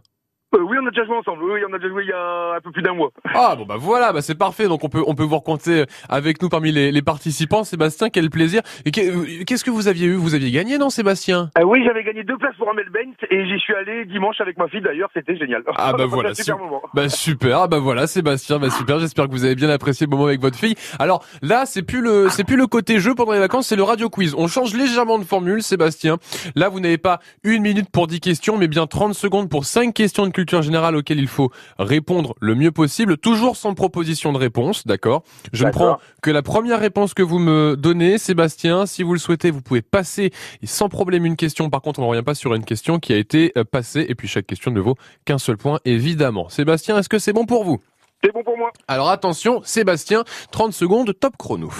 Euh, 0.55 0.59
oui, 0.61 0.77
on 0.81 0.87
a 0.87 0.91
déjà 0.91 1.05
joué 1.05 1.17
ensemble. 1.17 1.43
Oui, 1.45 1.61
on 1.69 1.73
a 1.75 1.79
déjà 1.79 1.89
joué 1.91 2.05
il 2.05 2.09
y 2.09 2.13
a 2.13 2.55
un 2.57 2.61
peu 2.61 2.71
plus 2.71 2.83
d'un 2.83 2.95
mois. 2.95 3.11
Ah 3.35 3.55
bon 3.57 3.67
bah 3.67 3.77
voilà, 3.79 4.13
bah 4.13 4.23
c'est 4.23 4.35
parfait. 4.39 4.67
Donc 4.69 4.83
on 4.85 4.89
peut 4.89 5.03
on 5.07 5.15
peut 5.15 5.23
vous 5.25 5.37
recompter 5.37 5.85
avec 6.09 6.41
nous 6.41 6.49
parmi 6.49 6.73
les, 6.73 6.91
les 6.93 7.03
participants. 7.03 7.65
Sébastien, 7.65 8.09
quel 8.09 8.31
plaisir. 8.31 8.63
Et 8.85 8.91
que- 8.91 9.43
qu'est-ce 9.45 9.65
que 9.65 9.71
vous 9.71 9.89
aviez 9.89 10.07
eu? 10.07 10.15
Vous 10.15 10.35
aviez 10.35 10.51
gagné, 10.51 10.79
non, 10.79 10.89
Sébastien? 10.91 11.51
Euh, 11.59 11.65
oui, 11.65 11.83
j'avais 11.85 12.03
gagné 12.05 12.23
deux 12.25 12.39
places 12.39 12.55
pour 12.57 12.71
un 12.71 12.75
Melbourne 12.75 13.13
et 13.31 13.47
j'y 13.47 13.59
suis 13.61 13.75
allé 13.75 14.05
dimanche 14.07 14.41
avec 14.41 14.57
ma 14.59 14.69
fille 14.69 14.81
d'ailleurs. 14.81 15.11
C'était 15.13 15.37
génial. 15.37 15.63
Ah, 15.77 15.93
bah 15.93 16.07
voilà, 16.09 16.31
un 16.31 16.35
super 16.35 16.59
moment. 16.59 16.83
Bah 16.95 17.09
super. 17.09 17.59
Ah 17.63 17.69
bah 17.69 17.79
voilà, 17.79 18.07
Sébastien, 18.07 18.59
bah 18.59 18.71
super. 18.71 18.99
J'espère 19.01 19.27
que 19.27 19.33
vous 19.33 19.45
avez 19.45 19.55
bien 19.55 19.69
apprécié 19.69 20.07
le 20.07 20.11
moment 20.11 20.27
avec 20.27 20.41
votre 20.41 20.57
fille. 20.59 20.75
Alors 20.99 21.25
là, 21.43 21.67
c'est 21.67 21.83
plus 21.83 22.01
le 22.01 22.29
c'est 22.31 22.45
plus 22.45 22.57
le 22.57 22.67
côté 22.67 22.99
jeu 23.01 23.15
pendant 23.15 23.33
les 23.33 23.41
vacances, 23.41 23.67
c'est 23.69 23.77
le 23.77 23.83
radio 23.83 24.09
quiz. 24.09 24.35
On 24.39 24.47
change 24.47 24.75
légèrement 24.75 25.19
de 25.19 25.25
formule, 25.25 25.63
Sébastien. 25.63 26.17
Là, 26.55 26.69
vous 26.69 26.81
n'avez 26.81 26.99
pas 26.99 27.19
une 27.45 27.63
minute 27.63 27.91
pour 27.91 28.07
10 28.07 28.21
questions, 28.21 28.57
mais 28.57 28.69
bien 28.69 28.87
30 28.87 29.13
secondes 29.15 29.51
pour 29.51 29.65
cinq 29.67 29.93
questions 29.93 30.27
de 30.27 30.33
culture 30.37 30.61
générale 30.61 30.95
auxquelles 30.97 31.19
il 31.19 31.29
faut 31.29 31.51
répondre 31.79 32.35
le 32.41 32.55
mieux 32.55 32.71
possible, 32.71 33.17
toujours 33.17 33.57
sans 33.57 33.73
proposition 33.73 34.35
de 34.35 34.39
réponse, 34.39 34.87
d'accord? 34.87 35.23
Je 35.55 35.65
ne 35.65 35.71
prends 35.71 35.99
que 36.23 36.31
la 36.31 36.43
première 36.43 36.79
réponse 36.79 37.15
que 37.15 37.23
vous 37.23 37.39
me 37.39 37.75
donnez, 37.75 38.19
Sébastien. 38.19 38.85
Si 38.85 39.03
vous 39.03 39.15
le 39.15 39.19
souhaitez, 39.19 39.51
vous 39.51 39.63
pouvez 39.63 39.81
passer 39.81 40.33
sans 40.63 40.91
problème 40.91 41.25
une 41.25 41.37
question. 41.37 41.71
Par 41.71 41.81
contre, 41.81 42.01
on 42.01 42.03
ne 42.03 42.09
revient 42.09 42.23
pas 42.23 42.35
sur 42.35 42.55
une 42.55 42.65
question 42.65 42.99
qui 42.99 43.15
a 43.15 43.17
été 43.17 43.53
euh, 43.57 43.65
passée, 43.65 44.05
et 44.11 44.15
puis 44.15 44.29
chaque 44.29 44.47
question 44.47 44.71
ne 44.71 44.81
vaut 44.81 44.97
qu'un 45.25 45.39
seul 45.39 45.57
point, 45.57 45.81
évidemment. 45.87 46.51
Sébastien, 46.51 46.99
est-ce 46.99 47.09
que 47.09 47.19
c'est 47.19 47.33
bon 47.33 47.47
pour 47.47 47.65
vous? 47.65 47.81
C'est 48.23 48.33
bon 48.33 48.45
pour 48.45 48.59
moi. 48.59 48.71
Alors 48.89 49.09
attention, 49.09 49.63
Sébastien, 49.65 50.25
30 50.51 50.75
secondes, 50.75 51.19
top 51.19 51.39
chrono. 51.39 51.71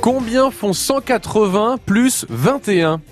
Combien 0.00 0.50
font 0.50 0.72
180 0.72 1.76
plus 1.84 2.24
21 2.30 3.02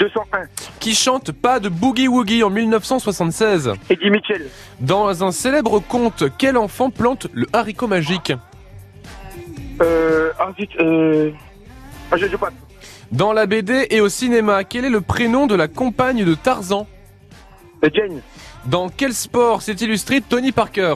201. 0.00 0.48
Qui 0.80 0.94
chante 0.94 1.30
pas 1.30 1.60
de 1.60 1.68
Boogie 1.68 2.08
Woogie 2.08 2.42
en 2.42 2.48
1976 2.50 3.72
Eddie 3.90 4.10
Mitchell. 4.10 4.48
Dans 4.80 5.22
un 5.22 5.30
célèbre 5.30 5.78
conte, 5.78 6.24
quel 6.38 6.56
enfant 6.56 6.90
plante 6.90 7.26
le 7.34 7.46
haricot 7.52 7.86
magique 7.86 8.32
Euh, 9.82 10.30
ah 10.38 10.50
euh... 10.80 11.30
Ah, 12.10 12.16
je, 12.16 12.26
je 12.26 12.36
passe. 12.36 12.52
Dans 13.12 13.32
la 13.32 13.46
BD 13.46 13.86
et 13.90 14.00
au 14.00 14.08
cinéma, 14.08 14.64
quel 14.64 14.84
est 14.84 14.90
le 14.90 15.00
prénom 15.00 15.46
de 15.46 15.54
la 15.54 15.68
compagne 15.68 16.24
de 16.24 16.34
Tarzan 16.34 16.86
Euh, 17.84 17.90
Jane. 17.92 18.22
Dans 18.66 18.88
quel 18.88 19.12
sport 19.12 19.62
s'est 19.62 19.72
illustré 19.74 20.20
Tony 20.22 20.52
Parker 20.52 20.94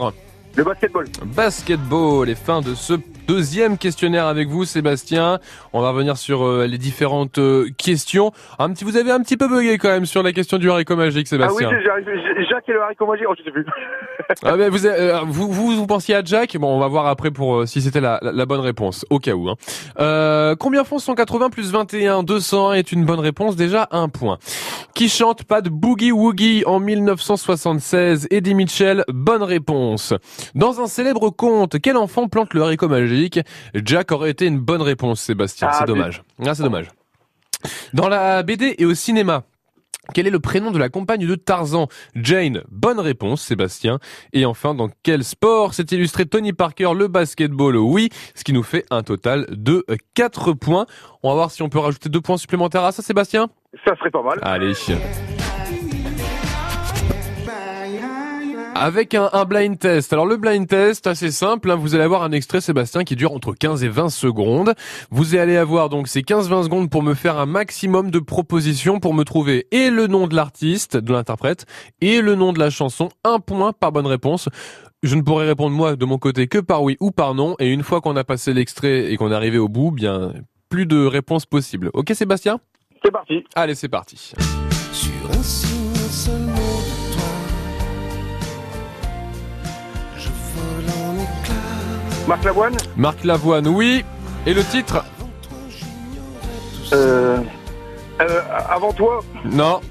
Le 0.55 0.63
basketball. 0.63 1.05
Basketball 1.25 2.29
et 2.29 2.35
fin 2.35 2.61
de 2.61 2.73
ce 2.75 2.93
deuxième 3.27 3.77
questionnaire 3.77 4.27
avec 4.27 4.47
vous 4.49 4.65
Sébastien. 4.65 5.39
On 5.73 5.81
va 5.81 5.89
revenir 5.91 6.17
sur 6.17 6.43
euh, 6.45 6.67
les 6.67 6.77
différentes 6.77 7.37
euh, 7.37 7.67
questions. 7.77 8.31
Un 8.59 8.71
petit, 8.71 8.83
vous 8.83 8.97
avez 8.97 9.11
un 9.11 9.19
petit 9.21 9.37
peu 9.37 9.47
bugué 9.47 9.77
quand 9.77 9.89
même 9.89 10.05
sur 10.05 10.23
la 10.23 10.31
question 10.31 10.57
du 10.57 10.69
haricot 10.69 10.95
magique 10.95 11.27
Ah 11.31 11.35
oui, 11.35 11.39
Sébastien. 11.57 11.69
j'ai- 11.71 12.03
j'ai- 12.05 12.45
Jacques 12.49 12.69
et 12.69 12.73
le 12.73 12.81
haricot 12.81 13.07
magique. 13.07 13.25
Oh, 13.29 13.33
je 13.37 13.43
sais 13.43 13.51
plus. 13.51 13.65
Ah, 14.43 14.55
mais 14.57 14.69
vous, 14.69 14.85
euh, 14.85 15.19
vous, 15.25 15.51
vous, 15.51 15.71
vous 15.75 15.87
pensiez 15.87 16.15
à 16.15 16.23
Jack 16.23 16.57
Bon, 16.57 16.67
on 16.75 16.79
va 16.79 16.87
voir 16.87 17.07
après 17.07 17.31
pour 17.31 17.55
euh, 17.57 17.65
si 17.65 17.81
c'était 17.81 18.01
la, 18.01 18.19
la, 18.21 18.31
la 18.31 18.45
bonne 18.45 18.59
réponse, 18.59 19.05
au 19.09 19.19
cas 19.19 19.33
où. 19.33 19.49
Hein. 19.49 20.55
Combien 20.59 20.83
font 20.83 20.99
180 20.99 21.49
plus 21.49 21.71
21 21.71 22.23
201 22.23 22.73
est 22.73 22.91
une 22.91 23.05
bonne 23.05 23.19
réponse, 23.19 23.55
déjà 23.55 23.87
un 23.91 24.09
point. 24.09 24.37
Qui 24.93 25.09
chante 25.09 25.43
pas 25.43 25.61
de 25.61 25.69
Boogie 25.69 26.11
Woogie 26.11 26.63
en 26.65 26.79
1976 26.79 28.27
Eddie 28.31 28.55
Mitchell, 28.55 29.03
bonne 29.09 29.43
réponse. 29.43 30.13
Dans 30.55 30.79
un 30.81 30.87
célèbre 30.87 31.29
conte, 31.29 31.77
quel 31.81 31.97
enfant 31.97 32.27
plante 32.27 32.53
le 32.53 32.61
haricot 32.63 32.87
magique? 32.87 33.14
Jack 33.83 34.11
aurait 34.11 34.31
été 34.31 34.45
une 34.45 34.59
bonne 34.59 34.81
réponse, 34.81 35.21
Sébastien, 35.21 35.67
Ah, 35.71 35.73
c'est 35.73 35.81
mais- 35.81 35.87
dommage. 35.87 36.23
Ah, 36.45 36.55
c'est 36.55 36.63
dommage. 36.63 36.87
Dans 37.93 38.07
la 38.09 38.43
BD 38.43 38.75
et 38.77 38.85
au 38.85 38.93
cinéma, 38.93 39.43
quel 40.13 40.27
est 40.27 40.31
le 40.31 40.39
prénom 40.39 40.69
de 40.71 40.77
la 40.77 40.89
compagne 40.89 41.25
de 41.25 41.33
Tarzan? 41.35 41.87
Jane, 42.15 42.61
bonne 42.69 42.99
réponse 42.99 43.41
Sébastien. 43.41 43.97
Et 44.33 44.45
enfin, 44.45 44.75
dans 44.75 44.89
quel 45.01 45.23
sport 45.23 45.73
s'est 45.73 45.85
illustré 45.91 46.27
Tony 46.27 46.53
Parker 46.53 46.91
Le 46.95 47.07
basketball, 47.07 47.75
oui, 47.77 48.09
ce 48.35 48.43
qui 48.43 48.53
nous 48.53 48.61
fait 48.61 48.85
un 48.91 49.01
total 49.01 49.47
de 49.49 49.83
4 50.13 50.53
points. 50.53 50.85
On 51.23 51.29
va 51.29 51.35
voir 51.35 51.49
si 51.51 51.63
on 51.63 51.69
peut 51.69 51.79
rajouter 51.79 52.09
2 52.09 52.21
points 52.21 52.37
supplémentaires 52.37 52.83
à 52.83 52.91
ça 52.91 53.01
Sébastien? 53.01 53.47
Ça 53.83 53.95
serait 53.97 54.11
pas 54.11 54.21
mal. 54.21 54.37
Allez. 54.43 54.73
Avec 58.77 59.13
un, 59.13 59.29
un 59.31 59.45
blind 59.45 59.79
test. 59.79 60.11
Alors 60.11 60.25
le 60.25 60.35
blind 60.35 60.67
test, 60.67 61.07
assez 61.07 61.31
simple, 61.31 61.71
hein, 61.71 61.75
vous 61.75 61.95
allez 61.95 62.03
avoir 62.03 62.23
un 62.23 62.33
extrait 62.33 62.59
Sébastien 62.59 63.05
qui 63.05 63.15
dure 63.15 63.31
entre 63.31 63.53
15 63.53 63.85
et 63.85 63.87
20 63.87 64.09
secondes. 64.09 64.73
Vous 65.11 65.35
allez 65.35 65.55
avoir 65.55 65.87
donc 65.87 66.09
ces 66.09 66.23
15-20 66.23 66.65
secondes 66.65 66.89
pour 66.89 67.01
me 67.01 67.13
faire 67.13 67.39
un 67.39 67.45
maximum 67.45 68.11
de 68.11 68.19
propositions 68.19 68.99
pour 68.99 69.13
me 69.13 69.23
trouver 69.23 69.65
et 69.71 69.89
le 69.89 70.07
nom 70.07 70.27
de 70.27 70.35
l'artiste, 70.35 70.97
de 70.97 71.13
l'interprète, 71.13 71.65
et 72.01 72.19
le 72.19 72.35
nom 72.35 72.51
de 72.51 72.59
la 72.59 72.69
chanson. 72.69 73.07
Un 73.23 73.39
point 73.39 73.71
par 73.71 73.93
bonne 73.93 74.07
réponse. 74.07 74.49
Je 75.03 75.15
ne 75.15 75.21
pourrai 75.21 75.47
répondre 75.47 75.73
moi 75.73 75.95
de 75.95 76.03
mon 76.03 76.17
côté 76.17 76.47
que 76.47 76.57
par 76.57 76.83
oui 76.83 76.97
ou 76.99 77.11
par 77.11 77.33
non. 77.33 77.55
Et 77.59 77.69
une 77.71 77.81
fois 77.81 78.01
qu'on 78.01 78.17
a 78.17 78.25
passé 78.25 78.53
l'extrait 78.53 79.09
et 79.09 79.15
qu'on 79.15 79.31
est 79.31 79.35
arrivé 79.35 79.57
au 79.57 79.69
bout, 79.69 79.91
bien 79.91 80.33
plus 80.67 80.85
de 80.85 81.05
réponses 81.05 81.45
possibles. 81.45 81.91
Ok 81.93 82.11
Sébastien? 82.13 82.59
C'est 83.01 83.11
parti. 83.11 83.45
Allez 83.55 83.75
c'est 83.75 83.87
parti. 83.87 84.33
Sur 84.91 85.11
un 85.31 85.43
Marc 92.27 92.43
Lavoine. 92.43 92.75
Marc 92.97 93.23
Lavoine, 93.23 93.67
oui. 93.67 94.03
Et 94.45 94.53
le 94.53 94.63
titre 94.63 95.03
Euh... 96.93 97.37
euh, 98.21 98.41
avant 98.69 98.93
toi, 98.93 99.21
Non. 99.45 99.81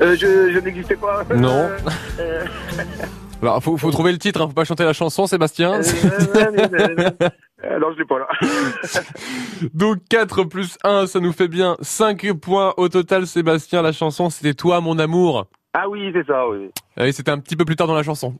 euh, 0.00 0.16
je, 0.18 0.52
je 0.52 0.58
n'existais 0.58 0.96
pas. 0.96 1.22
Non. 1.34 1.68
Euh, 2.20 2.44
Alors, 3.42 3.62
faut, 3.62 3.76
faut 3.76 3.90
trouver 3.90 4.12
le 4.12 4.18
titre, 4.18 4.40
hein, 4.40 4.46
faut 4.46 4.54
pas 4.54 4.64
chanter 4.64 4.84
la 4.84 4.92
chanson, 4.94 5.26
Sébastien. 5.26 5.74
euh, 5.74 7.10
Alors 7.62 7.92
je 7.92 7.98
l'ai 7.98 8.04
pas 8.06 8.18
là. 8.18 8.26
Donc 9.74 9.98
4 10.08 10.44
plus 10.44 10.78
1, 10.82 11.06
ça 11.06 11.20
nous 11.20 11.32
fait 11.32 11.48
bien 11.48 11.76
5 11.82 12.32
points 12.34 12.72
au 12.78 12.88
total, 12.88 13.26
Sébastien. 13.26 13.82
La 13.82 13.92
chanson, 13.92 14.30
c'était 14.30 14.54
Toi, 14.54 14.80
mon 14.80 14.98
amour. 14.98 15.46
Ah 15.76 15.88
oui, 15.88 16.10
c'est 16.14 16.24
ça, 16.26 16.48
oui. 16.48 16.70
Et 16.96 17.10
c'était 17.10 17.32
un 17.32 17.38
petit 17.40 17.56
peu 17.56 17.64
plus 17.64 17.74
tard 17.74 17.88
dans 17.88 17.96
la 17.96 18.04
chanson. 18.04 18.34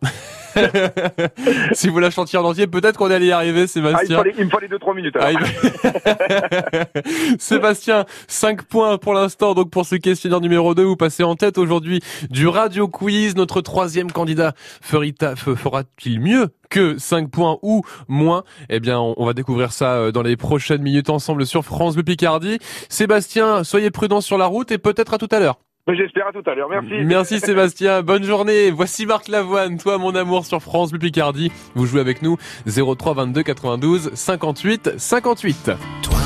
si 1.73 1.89
vous 1.89 1.99
la 1.99 2.11
chantiez 2.11 2.39
en 2.39 2.45
entier, 2.45 2.69
peut-être 2.69 2.97
qu'on 2.97 3.11
allait 3.11 3.27
y 3.27 3.33
arriver, 3.33 3.63
Ah, 3.65 3.67
Sébastien. 3.67 4.19
fallait, 4.19 4.35
il 4.39 4.45
me 4.45 4.51
fallait 4.51 4.69
2-3 4.69 4.95
minutes. 4.95 5.17
Ah, 5.19 5.31
Sébastien, 7.39 8.05
5 8.29 8.63
points 8.63 8.99
pour 8.99 9.15
l'instant. 9.15 9.55
Donc 9.55 9.71
pour 9.71 9.85
ce 9.85 9.97
questionnaire 9.97 10.41
numéro 10.41 10.77
2, 10.77 10.85
vous 10.85 10.97
passez 10.97 11.25
en 11.25 11.35
tête 11.35 11.59
aujourd'hui 11.59 12.01
du 12.31 12.47
Radio 12.47 12.87
Quiz. 12.87 13.35
Notre 13.35 13.61
troisième 13.61 14.13
candidat 14.13 14.53
fera-t-il 14.81 16.21
mieux 16.21 16.51
que 16.71 16.97
5 16.99 17.31
points 17.31 17.59
ou 17.63 17.83
moins? 18.07 18.45
Eh 18.69 18.79
bien, 18.79 19.01
on, 19.01 19.15
on 19.17 19.27
va 19.27 19.33
découvrir 19.33 19.73
ça 19.73 19.95
euh, 19.95 20.13
dans 20.13 20.23
les 20.23 20.37
prochaines 20.37 20.83
minutes 20.83 21.11
ensemble 21.11 21.47
sur 21.47 21.65
France 21.65 21.95
Bleu 21.95 22.05
Picardie. 22.05 22.59
Sébastien, 22.89 23.65
soyez 23.65 23.91
prudent 23.91 24.21
sur 24.21 24.39
la 24.39 24.47
route 24.47 24.71
et 24.71 24.79
peut-être 24.79 25.15
à 25.15 25.19
tout 25.19 25.29
à 25.33 25.41
l'heure. 25.41 25.59
Mais 25.87 25.97
J'espère 25.97 26.29
à 26.29 26.33
tout 26.33 26.43
à 26.49 26.55
l'heure. 26.55 26.69
Merci. 26.71 27.05
Merci 27.05 27.41
Sébastien, 27.41 28.03
bonne 28.03 28.25
journée. 28.25 28.71
Voici 28.71 29.05
Marc 29.05 29.29
Lavoine, 29.29 29.77
toi 29.77 29.99
mon 29.99 30.15
amour 30.15 30.47
sur 30.47 30.63
France 30.63 30.91
Bleu 30.91 30.99
Picardie. 30.99 31.53
Vous 31.75 31.85
jouez 31.85 32.01
avec 32.01 32.23
nous 32.23 32.39
03 32.67 33.15
22 33.15 33.43
92 33.43 34.15
58 34.15 34.99
58. 34.99 35.73
Toi, 36.03 36.17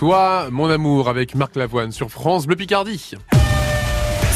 Toi, 0.00 0.48
mon 0.50 0.70
amour, 0.70 1.10
avec 1.10 1.34
Marc 1.34 1.56
Lavoine 1.56 1.92
sur 1.92 2.10
France 2.10 2.46
Bleu 2.46 2.56
Picardie. 2.56 3.12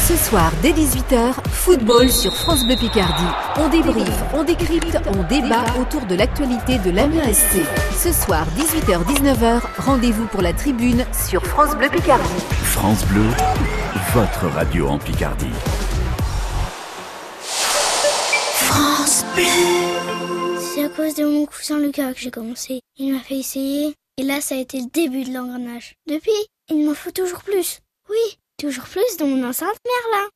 Ce 0.07 0.15
soir, 0.15 0.51
dès 0.61 0.71
18h, 0.71 1.33
football 1.49 2.11
sur 2.11 2.35
France 2.35 2.63
Bleu 2.67 2.75
Picardie. 2.75 3.33
On 3.57 3.67
débriefe, 3.69 4.23
on 4.35 4.43
décrypte, 4.43 4.95
on 5.07 5.23
débat 5.23 5.63
autour 5.81 6.05
de 6.05 6.13
l'actualité 6.13 6.77
de 6.77 6.91
l'Amiens 6.91 7.33
SC. 7.33 7.63
Ce 7.97 8.11
soir, 8.11 8.45
18h-19h, 8.59 9.61
rendez-vous 9.79 10.27
pour 10.27 10.43
la 10.43 10.53
tribune 10.53 11.03
sur 11.11 11.43
France 11.43 11.75
Bleu 11.75 11.89
Picardie. 11.89 12.43
France 12.65 13.03
Bleu, 13.07 13.25
votre 14.13 14.45
radio 14.53 14.89
en 14.89 14.99
Picardie. 14.99 15.47
France 17.41 19.25
Bleu. 19.33 19.45
C'est 20.59 20.83
à 20.83 20.89
cause 20.89 21.15
de 21.15 21.25
mon 21.25 21.47
cousin 21.47 21.79
Lucas 21.79 22.13
que 22.13 22.19
j'ai 22.19 22.29
commencé. 22.29 22.81
Il 22.99 23.13
m'a 23.13 23.19
fait 23.19 23.39
essayer. 23.39 23.95
Et 24.17 24.23
là, 24.23 24.39
ça 24.39 24.55
a 24.55 24.59
été 24.59 24.79
le 24.79 24.87
début 24.93 25.25
de 25.25 25.33
l'engrenage. 25.33 25.95
Depuis, 26.07 26.31
il 26.69 26.85
m'en 26.85 26.93
faut 26.93 27.11
toujours 27.11 27.43
plus. 27.43 27.79
Oui, 28.09 28.37
toujours 28.57 28.85
plus 28.85 29.17
dans 29.19 29.27
mon 29.27 29.45
enceinte 29.45 29.77
Merlin. 29.85 30.29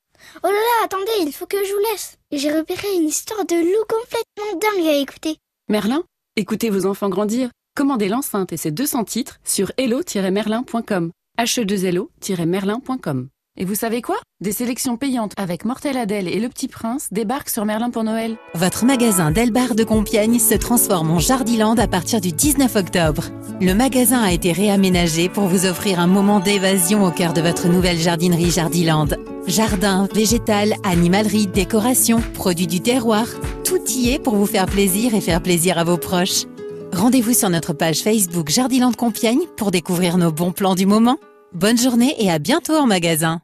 Oh 0.44 0.48
là 0.48 0.52
là, 0.52 0.84
attendez, 0.84 1.12
il 1.22 1.32
faut 1.32 1.46
que 1.46 1.64
je 1.64 1.72
vous 1.74 1.80
laisse. 1.92 2.18
J'ai 2.32 2.52
repéré 2.52 2.94
une 2.96 3.08
histoire 3.08 3.46
de 3.46 3.56
loup 3.56 3.86
complètement 3.88 4.60
dingue 4.60 4.88
à 4.88 4.98
écouter. 4.98 5.38
Merlin 5.70 6.04
Écoutez 6.36 6.70
vos 6.70 6.86
enfants 6.86 7.08
grandir. 7.10 7.52
Commandez 7.76 8.10
l'enceinte 8.10 8.52
et 8.52 8.58
ses 8.58 8.72
200 8.72 9.06
titres 9.06 9.40
sur 9.46 9.72
hello-merlin.com. 9.78 11.12
he2lo-merlin.com. 11.38 13.30
Et 13.62 13.66
vous 13.66 13.76
savez 13.76 14.02
quoi? 14.02 14.16
Des 14.40 14.54
sélections 14.54 14.96
payantes 14.96 15.34
avec 15.36 15.66
Mortel 15.66 15.98
Adèle 15.98 16.30
et 16.30 16.40
Le 16.40 16.48
Petit 16.48 16.70
Prince 16.70 17.10
débarquent 17.12 17.50
sur 17.50 17.66
Merlin 17.66 17.90
pour 17.90 18.06
Noël. 18.06 18.38
Votre 18.56 18.86
magasin 18.86 19.32
Delbar 19.32 19.76
de 19.76 19.84
Compiègne 19.84 20.40
se 20.40 20.56
transforme 20.56 21.12
en 21.12 21.20
Jardiland 21.20 21.76
à 21.76 21.86
partir 21.86 22.22
du 22.22 22.32
19 22.32 22.74
octobre. 22.78 23.26
Le 23.60 23.74
magasin 23.74 24.22
a 24.22 24.32
été 24.32 24.54
réaménagé 24.54 25.28
pour 25.28 25.48
vous 25.48 25.66
offrir 25.66 26.00
un 26.00 26.08
moment 26.08 26.40
d'évasion 26.40 27.04
au 27.04 27.12
cœur 27.12 27.34
de 27.34 27.42
votre 27.42 27.68
nouvelle 27.68 27.98
jardinerie 27.98 28.50
Jardiland. 28.50 29.10
Jardin, 29.46 30.08
végétal, 30.16 30.76
animalerie, 30.86 31.48
décoration, 31.48 32.22
produits 32.36 32.68
du 32.68 32.80
terroir, 32.80 33.26
tout 33.66 33.82
y 33.90 34.12
est 34.12 34.20
pour 34.20 34.38
vous 34.38 34.46
faire 34.46 34.68
plaisir 34.68 35.14
et 35.14 35.22
faire 35.22 35.44
plaisir 35.44 35.78
à 35.78 35.84
vos 35.84 35.98
proches. 35.98 36.46
Rendez-vous 36.94 37.34
sur 37.34 37.50
notre 37.50 37.74
page 37.74 38.00
Facebook 38.00 38.50
Jardiland 38.50 38.94
Compiègne 38.94 39.42
pour 39.58 39.72
découvrir 39.72 40.18
nos 40.18 40.32
bons 40.32 40.54
plans 40.54 40.76
du 40.76 40.86
moment. 40.86 41.18
Bonne 41.54 41.80
journée 41.80 42.14
et 42.20 42.30
à 42.30 42.38
bientôt 42.38 42.76
en 42.76 42.86
magasin. 42.86 43.42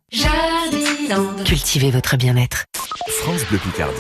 Cultivez 1.44 1.90
votre 1.90 2.18
bien-être. 2.18 2.66
France 3.08 3.44
Bleu 3.50 3.58
Picardie, 3.58 3.96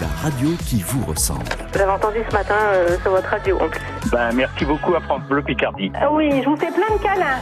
la 0.00 0.06
radio 0.22 0.50
qui 0.68 0.80
vous 0.82 1.04
ressemble. 1.04 1.46
Vous 1.72 1.78
l'avez 1.80 1.90
entendu 1.90 2.18
ce 2.28 2.32
matin 2.32 2.54
euh, 2.54 2.96
sur 3.02 3.10
votre 3.10 3.26
radio 3.28 3.58
en 3.58 3.68
plus. 3.68 3.80
Ben, 4.12 4.32
merci 4.34 4.64
beaucoup 4.64 4.94
à 4.94 5.00
France 5.00 5.22
Bleu 5.28 5.42
Picardie. 5.42 5.90
Ah 5.94 6.12
oui, 6.12 6.30
je 6.44 6.48
vous 6.48 6.56
fais 6.56 6.70
plein 6.70 6.96
de 6.96 7.02
câlins. 7.02 7.40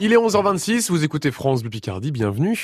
Il 0.00 0.12
est 0.12 0.16
11h26, 0.16 0.90
vous 0.90 1.04
écoutez 1.04 1.30
France 1.30 1.62
Bleu 1.62 1.70
Picardie, 1.70 2.10
bienvenue. 2.10 2.58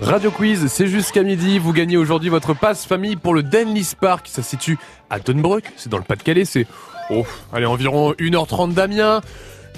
Radio 0.00 0.30
Quiz, 0.30 0.66
c'est 0.68 0.86
jusqu'à 0.86 1.24
midi. 1.24 1.58
Vous 1.58 1.74
gagnez 1.74 1.98
aujourd'hui 1.98 2.30
votre 2.30 2.54
passe 2.54 2.86
famille 2.86 3.16
pour 3.16 3.34
le 3.34 3.42
Denlis 3.42 3.92
Park. 4.00 4.28
Ça 4.28 4.42
se 4.42 4.48
situe 4.48 4.78
à 5.10 5.20
Tonbruck, 5.20 5.64
c'est 5.76 5.90
dans 5.90 5.98
le 5.98 6.04
Pas-de-Calais. 6.04 6.46
C'est 6.46 6.66
oh, 7.10 7.26
allez, 7.52 7.66
environ 7.66 8.12
1h30 8.12 8.72
d'Amiens. 8.72 9.20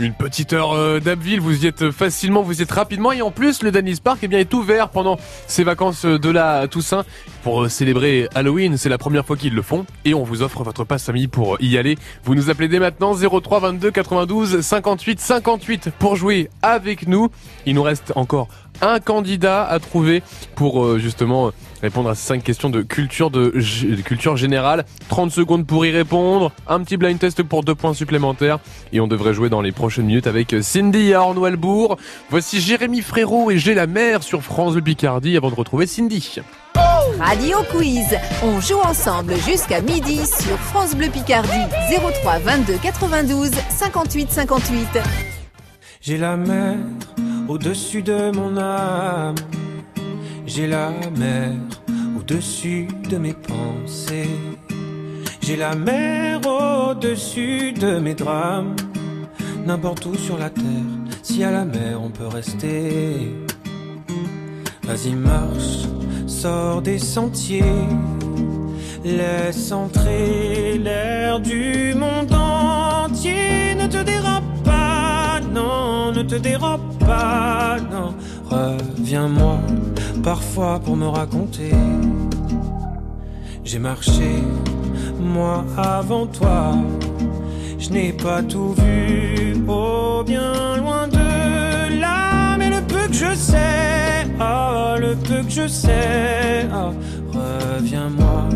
Une 0.00 0.12
petite 0.12 0.52
heure 0.52 0.72
euh, 0.72 0.98
d'Abbeville, 0.98 1.40
vous 1.40 1.64
y 1.64 1.68
êtes 1.68 1.92
facilement, 1.92 2.42
vous 2.42 2.58
y 2.58 2.62
êtes 2.62 2.72
rapidement 2.72 3.12
et 3.12 3.22
en 3.22 3.30
plus 3.30 3.62
le 3.62 3.70
Dennis 3.70 4.00
Park 4.02 4.18
eh 4.22 4.28
bien, 4.28 4.40
est 4.40 4.52
ouvert 4.52 4.88
pendant 4.88 5.18
ces 5.46 5.62
vacances 5.62 6.04
de 6.04 6.30
la 6.30 6.66
Toussaint 6.66 7.04
pour 7.44 7.62
euh, 7.62 7.68
célébrer 7.68 8.28
Halloween. 8.34 8.76
C'est 8.76 8.88
la 8.88 8.98
première 8.98 9.24
fois 9.24 9.36
qu'ils 9.36 9.54
le 9.54 9.62
font 9.62 9.86
et 10.04 10.12
on 10.12 10.24
vous 10.24 10.42
offre 10.42 10.64
votre 10.64 10.82
passe 10.82 11.04
famille 11.04 11.28
pour 11.28 11.60
y 11.60 11.78
aller. 11.78 11.96
Vous 12.24 12.34
nous 12.34 12.50
appelez 12.50 12.66
dès 12.66 12.80
maintenant 12.80 13.14
03 13.14 13.60
22 13.60 13.92
92 13.92 14.60
58 14.62 15.20
58 15.20 15.90
pour 15.96 16.16
jouer 16.16 16.50
avec 16.62 17.06
nous. 17.06 17.28
Il 17.64 17.76
nous 17.76 17.84
reste 17.84 18.12
encore 18.16 18.48
un 18.82 18.98
candidat 18.98 19.64
à 19.64 19.78
trouver 19.78 20.24
pour 20.56 20.84
euh, 20.84 20.98
justement 20.98 21.52
répondre 21.84 22.08
à 22.08 22.14
cinq 22.14 22.42
questions 22.42 22.70
de 22.70 22.80
culture 22.80 23.30
de, 23.30 23.52
culture 24.02 24.38
générale. 24.38 24.86
30 25.10 25.30
secondes 25.30 25.66
pour 25.66 25.84
y 25.84 25.90
répondre, 25.90 26.50
un 26.66 26.82
petit 26.82 26.96
blind 26.96 27.18
test 27.18 27.42
pour 27.42 27.62
deux 27.62 27.74
points 27.74 27.92
supplémentaires 27.92 28.58
et 28.92 29.00
on 29.00 29.06
devrait 29.06 29.34
jouer 29.34 29.50
dans 29.50 29.60
les 29.60 29.70
prochaines 29.70 30.06
minutes 30.06 30.26
avec 30.26 30.56
Cindy 30.62 31.12
à 31.12 31.20
Ornois-Bourg. 31.20 31.98
Voici 32.30 32.58
Jérémy 32.60 33.02
Frérot 33.02 33.50
et 33.50 33.58
J'ai 33.58 33.74
la 33.74 33.86
mer 33.86 34.22
sur 34.22 34.42
France 34.42 34.74
de 34.74 34.80
Picardie 34.80 35.36
avant 35.36 35.50
de 35.50 35.54
retrouver 35.54 35.86
Cindy. 35.86 36.40
Radio 37.20 37.58
Quiz. 37.70 38.16
On 38.42 38.60
joue 38.60 38.80
ensemble 38.80 39.34
jusqu'à 39.46 39.82
midi 39.82 40.20
sur 40.24 40.58
France 40.58 40.94
Bleu 40.96 41.08
Picardie. 41.10 41.50
03 42.22 42.38
22 42.38 42.78
92 42.82 43.50
58 43.68 44.30
58. 44.30 44.88
J'ai 46.00 46.16
la 46.16 46.36
mer 46.36 46.76
au-dessus 47.46 48.02
de 48.02 48.30
mon 48.30 48.56
âme. 48.56 49.34
J'ai 50.46 50.66
la 50.66 50.90
mer 51.16 51.52
au-dessus 52.18 52.88
de 53.10 53.16
mes 53.16 53.32
pensées. 53.32 54.28
J'ai 55.40 55.56
la 55.56 55.74
mer 55.74 56.40
au-dessus 56.46 57.72
de 57.72 57.98
mes 57.98 58.14
drames. 58.14 58.76
N'importe 59.66 60.04
où 60.06 60.14
sur 60.14 60.38
la 60.38 60.50
terre, 60.50 60.64
si 61.22 61.42
à 61.42 61.50
la 61.50 61.64
mer 61.64 62.00
on 62.02 62.10
peut 62.10 62.26
rester. 62.26 63.34
Vas-y, 64.82 65.14
marche, 65.14 65.88
sors 66.26 66.82
des 66.82 66.98
sentiers. 66.98 67.88
Laisse 69.02 69.72
entrer 69.72 70.78
l'air 70.78 71.40
du 71.40 71.94
monde 71.94 72.32
entier. 72.32 73.74
Ne 73.74 73.86
te 73.86 74.02
dérobe 74.02 74.62
pas, 74.62 75.40
non, 75.52 76.12
ne 76.12 76.22
te 76.22 76.36
dérobe 76.36 76.98
pas, 76.98 77.78
non. 77.90 78.14
Reviens-moi 78.44 79.58
parfois 80.22 80.80
pour 80.80 80.96
me 80.96 81.06
raconter. 81.06 81.72
J'ai 83.64 83.78
marché, 83.78 84.30
moi 85.20 85.64
avant 85.76 86.26
toi. 86.26 86.74
Je 87.78 87.90
n'ai 87.90 88.12
pas 88.12 88.42
tout 88.42 88.74
vu, 88.78 89.56
oh 89.68 90.22
bien 90.24 90.76
loin 90.76 91.08
de 91.08 92.00
là. 92.00 92.56
Mais 92.58 92.70
le 92.70 92.80
peu 92.82 93.08
que 93.08 93.14
je 93.14 93.34
sais, 93.34 94.26
oh 94.40 94.94
le 94.98 95.14
peu 95.16 95.42
que 95.42 95.50
je 95.50 95.66
sais, 95.66 96.66
oh, 96.72 96.92
reviens-moi. 97.32 98.48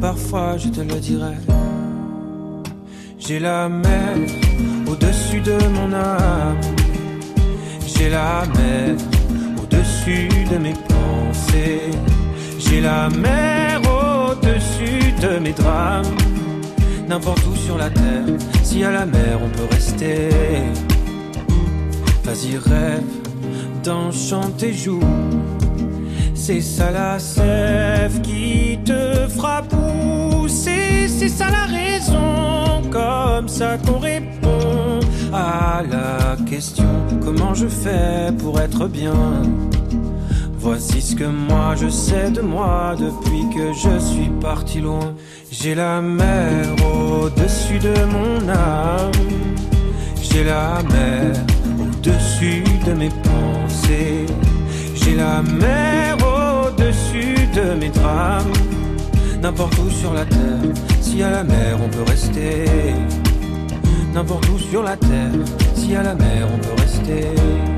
Parfois 0.00 0.56
je 0.58 0.68
te 0.68 0.80
le 0.80 0.94
dirai. 1.00 1.34
J'ai 3.18 3.40
la 3.40 3.68
mer 3.68 4.16
au-dessus 4.86 5.40
de 5.40 5.58
mon 5.76 5.92
âme. 5.92 6.60
J'ai 7.86 8.10
la 8.10 8.44
mer 8.56 8.96
de 10.50 10.58
mes 10.58 10.72
pensées. 10.72 11.90
J'ai 12.58 12.80
la 12.80 13.08
mer 13.10 13.80
au-dessus 13.82 15.12
de 15.20 15.38
mes 15.38 15.52
drames. 15.52 16.16
N'importe 17.08 17.44
où 17.46 17.56
sur 17.56 17.78
la 17.78 17.90
terre, 17.90 18.26
si 18.62 18.84
à 18.84 18.90
la 18.90 19.06
mer 19.06 19.38
on 19.42 19.48
peut 19.48 19.68
rester. 19.70 20.28
Vas-y, 22.24 22.56
rêve 22.56 23.02
d'enchanter 23.82 24.68
tes 24.68 24.72
joues. 24.74 25.00
C'est 26.34 26.60
ça 26.60 26.90
la 26.90 27.18
sève 27.18 28.20
qui 28.22 28.78
te 28.84 29.28
fera 29.28 29.62
pousser. 29.62 31.08
C'est 31.08 31.28
ça 31.28 31.46
la 31.50 31.64
raison, 31.64 32.82
comme 32.90 33.48
ça 33.48 33.78
qu'on 33.78 33.98
répond 33.98 35.00
à 35.32 35.82
la 35.90 36.36
question 36.46 36.98
comment 37.28 37.54
je 37.54 37.66
fais 37.66 38.32
pour 38.38 38.58
être 38.60 38.88
bien? 38.88 39.42
Voici 40.70 41.00
ce 41.00 41.16
que 41.16 41.24
moi 41.24 41.74
je 41.80 41.88
sais 41.88 42.30
de 42.30 42.42
moi 42.42 42.94
depuis 42.94 43.48
que 43.56 43.72
je 43.72 43.98
suis 43.98 44.28
parti 44.38 44.82
loin. 44.82 45.14
J'ai 45.50 45.74
la 45.74 46.02
mer 46.02 46.66
au-dessus 46.84 47.78
de 47.78 47.94
mon 48.04 48.46
âme. 48.50 49.10
J'ai 50.20 50.44
la 50.44 50.82
mer 50.92 51.32
au-dessus 51.80 52.62
de 52.86 52.92
mes 52.92 53.08
pensées. 53.08 54.26
J'ai 54.94 55.14
la 55.14 55.40
mer 55.40 56.18
au-dessus 56.18 57.48
de 57.56 57.72
mes 57.80 57.88
drames. 57.88 58.52
N'importe 59.40 59.78
où 59.78 59.88
sur 59.88 60.12
la 60.12 60.26
terre, 60.26 60.68
si 61.00 61.22
à 61.22 61.30
la 61.30 61.44
mer 61.44 61.78
on 61.82 61.88
peut 61.88 62.04
rester. 62.06 62.66
N'importe 64.12 64.46
où 64.50 64.58
sur 64.58 64.82
la 64.82 64.98
terre, 64.98 65.32
si 65.74 65.96
à 65.96 66.02
la 66.02 66.14
mer 66.14 66.46
on 66.54 66.58
peut 66.58 66.82
rester. 66.82 67.77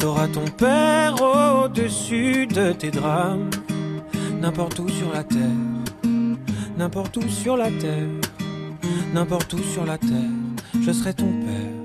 T'auras 0.00 0.28
ton 0.28 0.46
père 0.46 1.14
au-dessus 1.20 2.46
de 2.46 2.72
tes 2.72 2.90
drames. 2.90 3.50
N'importe 4.40 4.78
où 4.78 4.88
sur 4.88 5.12
la 5.12 5.22
terre, 5.22 5.38
n'importe 6.78 7.18
où 7.18 7.28
sur 7.28 7.58
la 7.58 7.70
terre, 7.70 8.08
n'importe 9.12 9.52
où 9.52 9.58
sur 9.58 9.84
la 9.84 9.98
terre, 9.98 10.08
je 10.80 10.90
serai 10.90 11.12
ton 11.12 11.30
père. 11.30 11.80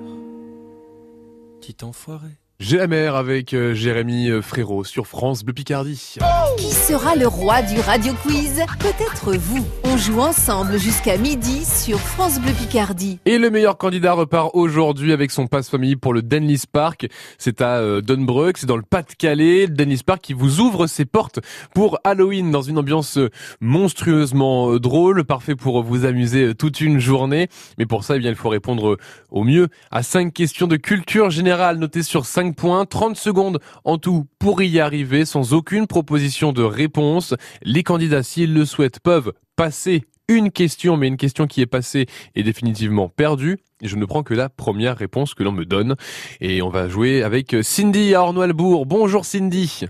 Petit 1.59 1.75
enfoiré. 1.83 2.29
J'ai 2.61 2.77
la 2.77 2.87
mer 2.87 3.15
avec 3.15 3.53
euh, 3.53 3.73
Jérémy 3.73 4.29
euh, 4.29 4.41
Frérot 4.41 4.85
sur 4.85 5.07
France 5.07 5.43
Bleu 5.43 5.53
Picardie. 5.53 6.15
Qui 6.57 6.71
sera 6.71 7.17
le 7.17 7.27
roi 7.27 7.61
du 7.63 7.81
radio 7.81 8.13
quiz? 8.23 8.63
Peut-être 8.79 9.35
vous. 9.35 9.65
On 9.95 9.97
joue 9.97 10.19
ensemble 10.19 10.77
jusqu'à 10.77 11.15
midi 11.17 11.63
sur 11.63 12.01
France 12.01 12.41
Bleu 12.41 12.51
Picardie. 12.51 13.17
Et 13.23 13.37
le 13.37 13.49
meilleur 13.49 13.77
candidat 13.77 14.11
repart 14.11 14.49
aujourd'hui 14.53 15.13
avec 15.13 15.31
son 15.31 15.47
passe 15.47 15.69
famille 15.69 15.95
pour 15.95 16.13
le 16.13 16.21
Denlis 16.21 16.63
Park. 16.69 17.07
C'est 17.37 17.61
à 17.61 17.77
euh, 17.77 18.01
Dunbrook, 18.01 18.57
c'est 18.57 18.65
dans 18.65 18.75
le 18.75 18.83
Pas-de-Calais. 18.83 19.67
Le 19.67 19.73
Denlis 19.73 20.01
Park 20.05 20.19
qui 20.19 20.33
vous 20.33 20.59
ouvre 20.59 20.87
ses 20.87 21.05
portes 21.05 21.39
pour 21.73 21.97
Halloween 22.03 22.51
dans 22.51 22.61
une 22.61 22.77
ambiance 22.77 23.17
euh, 23.17 23.29
monstrueusement 23.61 24.73
euh, 24.73 24.81
drôle, 24.81 25.23
parfait 25.23 25.55
pour 25.55 25.81
vous 25.81 26.03
amuser 26.03 26.55
toute 26.55 26.81
une 26.81 26.99
journée. 26.99 27.47
Mais 27.77 27.85
pour 27.85 28.03
ça, 28.03 28.17
eh 28.17 28.19
bien, 28.19 28.31
il 28.31 28.35
faut 28.35 28.49
répondre 28.49 28.97
au 29.31 29.45
mieux 29.45 29.69
à 29.91 30.03
cinq 30.03 30.33
questions 30.33 30.67
de 30.67 30.75
culture 30.75 31.29
générale 31.29 31.77
notées 31.77 32.03
sur 32.03 32.25
5 32.25 32.53
points, 32.53 32.85
30 32.85 33.15
secondes 33.15 33.61
en 33.85 33.97
tout 33.97 34.25
pour 34.39 34.61
y 34.61 34.81
arriver 34.81 35.23
sans 35.23 35.53
aucune 35.53 35.87
proposition 35.87 36.51
de 36.51 36.63
réponse. 36.63 37.33
Les 37.63 37.83
candidats, 37.83 38.23
s'ils 38.23 38.53
le 38.53 38.65
souhaitent, 38.65 38.99
peuvent 38.99 39.31
passer 39.55 40.03
une 40.27 40.51
question, 40.51 40.97
mais 40.97 41.07
une 41.07 41.17
question 41.17 41.45
qui 41.45 41.61
est 41.61 41.65
passée 41.67 42.07
est 42.35 42.43
définitivement 42.43 43.09
perdue. 43.09 43.57
Et 43.81 43.87
je 43.87 43.95
ne 43.95 44.05
prends 44.05 44.23
que 44.23 44.33
la 44.33 44.49
première 44.49 44.97
réponse 44.97 45.33
que 45.33 45.43
l'on 45.43 45.51
me 45.51 45.65
donne. 45.65 45.95
Et 46.41 46.61
on 46.61 46.69
va 46.69 46.87
jouer 46.87 47.21
avec 47.23 47.55
Cindy 47.61 48.15
à. 48.15 48.25
Bonjour 48.53 49.25
Cindy. 49.25 49.85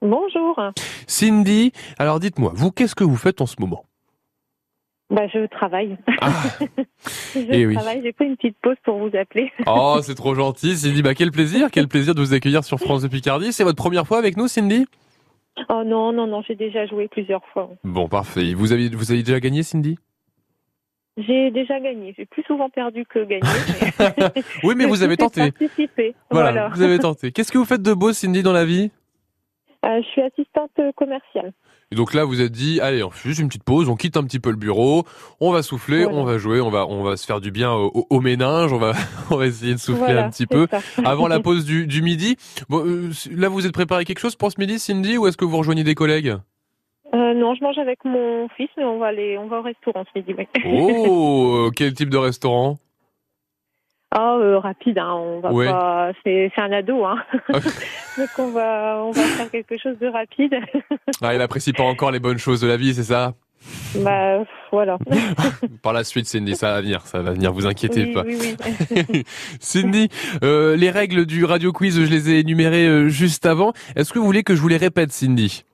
Bonjour. 0.00 0.60
Cindy, 1.08 1.72
alors 1.98 2.20
dites-moi, 2.20 2.52
vous, 2.54 2.70
qu'est-ce 2.70 2.94
que 2.94 3.02
vous 3.04 3.16
faites 3.16 3.40
en 3.40 3.46
ce 3.46 3.56
moment? 3.58 3.84
Bah, 5.10 5.26
je 5.32 5.46
travaille. 5.48 5.96
je 7.34 7.40
Eh 7.50 7.66
oui. 7.66 7.74
travaille. 7.74 8.02
J'ai 8.04 8.12
pris 8.12 8.26
une 8.26 8.36
petite 8.36 8.58
pause 8.62 8.76
pour 8.84 8.98
vous 8.98 9.10
appeler. 9.16 9.50
Oh, 9.66 9.98
c'est 10.02 10.14
trop 10.14 10.34
gentil, 10.34 10.76
Cindy. 10.76 11.02
Bah, 11.02 11.14
quel 11.14 11.32
plaisir, 11.32 11.70
quel 11.72 11.88
plaisir 11.88 12.14
de 12.14 12.20
vous 12.20 12.34
accueillir 12.34 12.62
sur 12.62 12.78
France 12.78 13.02
de 13.02 13.08
Picardie. 13.08 13.52
C'est 13.52 13.64
votre 13.64 13.82
première 13.82 14.06
fois 14.06 14.18
avec 14.18 14.36
nous, 14.36 14.46
Cindy? 14.48 14.86
Oh 15.68 15.82
non, 15.84 16.12
non, 16.12 16.26
non, 16.26 16.42
j'ai 16.46 16.54
déjà 16.54 16.86
joué 16.86 17.08
plusieurs 17.08 17.44
fois. 17.46 17.70
Bon, 17.84 18.08
parfait. 18.08 18.54
Vous 18.54 18.72
avez, 18.72 18.88
vous 18.88 19.10
avez 19.12 19.22
déjà 19.22 19.40
gagné, 19.40 19.62
Cindy? 19.62 19.98
J'ai 21.16 21.50
déjà 21.50 21.80
gagné. 21.80 22.14
J'ai 22.16 22.26
plus 22.26 22.44
souvent 22.44 22.70
perdu 22.70 23.04
que 23.04 23.18
gagné. 23.24 23.40
mais- 23.98 24.42
Oui, 24.62 24.74
mais 24.76 24.86
vous 24.86 25.02
avez 25.02 25.16
tenté. 25.16 25.50
participé. 25.50 26.14
Voilà, 26.30 26.50
Voilà. 26.52 26.68
vous 26.74 26.82
avez 26.82 26.98
tenté. 26.98 27.32
Qu'est-ce 27.32 27.50
que 27.50 27.58
vous 27.58 27.64
faites 27.64 27.82
de 27.82 27.92
beau, 27.92 28.12
Cindy, 28.12 28.42
dans 28.42 28.52
la 28.52 28.64
vie? 28.64 28.90
Euh, 29.84 30.00
je 30.02 30.06
suis 30.08 30.22
assistante 30.22 30.70
commerciale. 30.96 31.52
Et 31.90 31.96
donc 31.96 32.12
là, 32.12 32.24
vous 32.26 32.42
êtes 32.42 32.52
dit, 32.52 32.80
allez, 32.82 33.02
on 33.02 33.08
fait 33.10 33.30
juste 33.30 33.40
une 33.40 33.48
petite 33.48 33.62
pause, 33.64 33.88
on 33.88 33.96
quitte 33.96 34.18
un 34.18 34.22
petit 34.24 34.40
peu 34.40 34.50
le 34.50 34.56
bureau, 34.56 35.04
on 35.40 35.52
va 35.52 35.62
souffler, 35.62 36.04
Voilà. 36.04 36.18
on 36.18 36.24
va 36.24 36.36
jouer, 36.36 36.60
on 36.60 36.68
va, 36.68 36.86
on 36.86 37.02
va 37.02 37.16
se 37.16 37.24
faire 37.24 37.40
du 37.40 37.50
bien 37.50 37.72
au, 37.72 38.06
au 38.10 38.20
méninge, 38.20 38.72
on 38.74 38.78
va, 38.78 38.92
on 39.30 39.36
va 39.36 39.46
essayer 39.46 39.72
de 39.72 39.78
souffler 39.78 40.04
Voilà, 40.04 40.26
un 40.26 40.30
petit 40.30 40.46
peu 40.46 40.66
ça. 40.70 40.80
avant 41.06 41.28
la 41.28 41.40
pause 41.40 41.64
du, 41.64 41.86
du 41.86 42.02
midi. 42.02 42.36
Bon, 42.68 42.84
euh, 42.86 43.10
là, 43.34 43.48
vous 43.48 43.66
êtes 43.66 43.72
préparé 43.72 44.04
quelque 44.04 44.18
chose 44.18 44.36
pour 44.36 44.52
ce 44.52 44.60
midi, 44.60 44.78
Cindy, 44.78 45.16
ou 45.16 45.26
est-ce 45.28 45.38
que 45.38 45.46
vous 45.46 45.56
rejoignez 45.56 45.82
des 45.84 45.94
collègues? 45.94 46.36
Euh, 47.14 47.32
non, 47.32 47.54
je 47.54 47.64
mange 47.64 47.78
avec 47.78 48.04
mon 48.04 48.48
fils, 48.50 48.68
mais 48.76 48.84
on 48.84 48.98
va 48.98 49.06
aller, 49.06 49.38
on 49.38 49.48
va 49.48 49.60
au 49.60 49.62
restaurant 49.62 50.04
ce 50.12 50.18
midi. 50.18 50.34
oui. 50.36 50.46
Oh, 50.66 51.64
euh, 51.68 51.70
quel 51.74 51.94
type 51.94 52.10
de 52.10 52.18
restaurant? 52.18 52.76
Ah, 54.10 54.36
euh, 54.36 54.58
rapide, 54.58 54.98
hein, 54.98 55.12
on 55.14 55.40
va 55.40 55.52
Ouais. 55.52 55.66
pas. 55.66 56.12
C'est, 56.24 56.50
c'est 56.54 56.62
un 56.62 56.72
ado, 56.72 57.04
hein. 57.04 57.16
Donc 58.16 58.28
on 58.38 58.50
va, 58.50 59.02
on 59.04 59.10
va 59.10 59.22
faire 59.22 59.50
quelque 59.50 59.76
chose 59.76 59.98
de 59.98 60.06
rapide. 60.08 60.54
Ah, 61.22 61.34
il 61.34 61.40
apprécie 61.42 61.72
pas 61.72 61.82
encore 61.82 62.10
les 62.12 62.20
bonnes 62.20 62.38
choses 62.38 62.60
de 62.60 62.68
la 62.68 62.76
vie, 62.76 62.94
c'est 62.94 63.02
ça? 63.02 63.34
Bah 63.96 64.38
voilà. 64.70 64.98
Par 65.82 65.92
la 65.92 66.04
suite, 66.04 66.26
Cindy, 66.26 66.54
ça 66.54 66.74
va 66.74 66.80
venir, 66.80 67.00
ça 67.06 67.20
va 67.20 67.32
venir, 67.32 67.52
vous 67.52 67.66
inquiétez 67.66 68.04
Oui, 68.04 68.12
pas. 68.14 68.22
oui, 68.24 68.38
oui. 69.10 69.24
Cindy, 69.58 70.08
euh, 70.44 70.76
les 70.76 70.90
règles 70.90 71.26
du 71.26 71.44
radio 71.44 71.72
quiz, 71.72 71.98
je 72.04 72.08
les 72.08 72.30
ai 72.30 72.38
énumérées 72.38 72.86
euh, 72.86 73.08
juste 73.08 73.46
avant. 73.46 73.72
Est-ce 73.96 74.12
que 74.12 74.18
vous 74.20 74.24
voulez 74.26 74.44
que 74.44 74.54
je 74.54 74.60
vous 74.60 74.68
les 74.68 74.76
répète, 74.76 75.10
Cindy? 75.10 75.64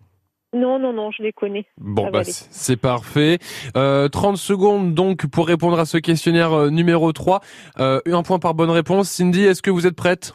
Non, 0.54 0.78
non, 0.78 0.92
non, 0.92 1.10
je 1.10 1.22
les 1.22 1.32
connais. 1.32 1.66
Bon, 1.78 2.10
bah, 2.10 2.22
c'est 2.24 2.76
parfait. 2.76 3.38
Euh, 3.76 4.08
30 4.08 4.36
secondes 4.36 4.94
donc 4.94 5.26
pour 5.26 5.48
répondre 5.48 5.78
à 5.78 5.84
ce 5.84 5.98
questionnaire 5.98 6.52
euh, 6.52 6.70
numéro 6.70 7.12
3. 7.12 7.40
Euh, 7.80 8.00
un 8.06 8.22
point 8.22 8.38
par 8.38 8.54
bonne 8.54 8.70
réponse. 8.70 9.10
Cindy, 9.10 9.42
est-ce 9.44 9.62
que 9.62 9.70
vous 9.70 9.86
êtes 9.86 9.96
prête? 9.96 10.34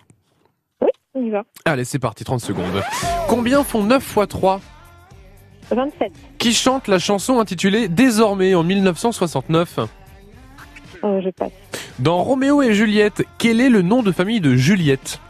On 1.14 1.24
y 1.24 1.30
va. 1.30 1.44
Allez, 1.66 1.86
c'est 1.86 2.00
parti, 2.00 2.24
30 2.26 2.42
secondes. 2.42 2.84
Combien 3.28 3.64
font 3.64 3.84
9 3.84 4.04
fois 4.04 4.28
3 4.28 4.60
27. 5.72 6.12
Qui 6.38 6.54
chante 6.54 6.88
la 6.88 7.00
chanson 7.00 7.40
intitulée 7.40 7.88
Désormais 7.88 8.56
en 8.56 8.64
1969 8.64 9.80
Oh, 11.02 11.20
je 11.24 11.30
passe. 11.30 11.52
Dans 12.00 12.22
Roméo 12.24 12.62
et 12.62 12.74
Juliette, 12.74 13.24
quel 13.38 13.62
est 13.62 13.70
le 13.70 13.82
nom 13.82 14.04
de 14.04 14.12
famille 14.12 14.42
de 14.42 14.56
Juliette? 14.56 15.22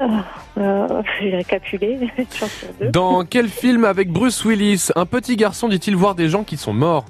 Ah, 0.00 0.24
euh, 0.58 1.02
J'ai 1.20 1.30
deux. 2.80 2.90
Dans 2.90 3.24
quel 3.24 3.48
film 3.48 3.84
avec 3.84 4.10
Bruce 4.10 4.44
Willis, 4.44 4.88
un 4.96 5.06
petit 5.06 5.36
garçon 5.36 5.68
dit-il 5.68 5.96
voir 5.96 6.14
des 6.14 6.28
gens 6.28 6.44
qui 6.44 6.56
sont 6.56 6.72
morts 6.72 7.04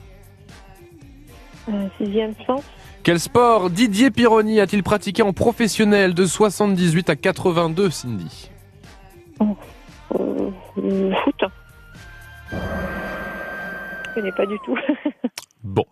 Euh, 1.69 1.89
sixième 1.99 2.35
sens. 2.47 2.63
Quel 3.03 3.21
sport 3.21 3.69
Didier 3.71 4.11
Pironi 4.11 4.61
a-t-il 4.61 4.83
pratiqué 4.83 5.23
en 5.23 5.33
professionnel 5.35 6.15
de 6.15 6.25
78 6.25 7.11
à 7.11 7.17
82, 7.17 7.91
Cindy 7.91 8.51
Euh, 9.43 10.51
foot. 11.25 11.45
Je 12.51 14.15
connais 14.15 14.33
pas 14.33 14.47
du 14.47 14.57
tout. 14.65 14.77
Bon. 15.63 15.85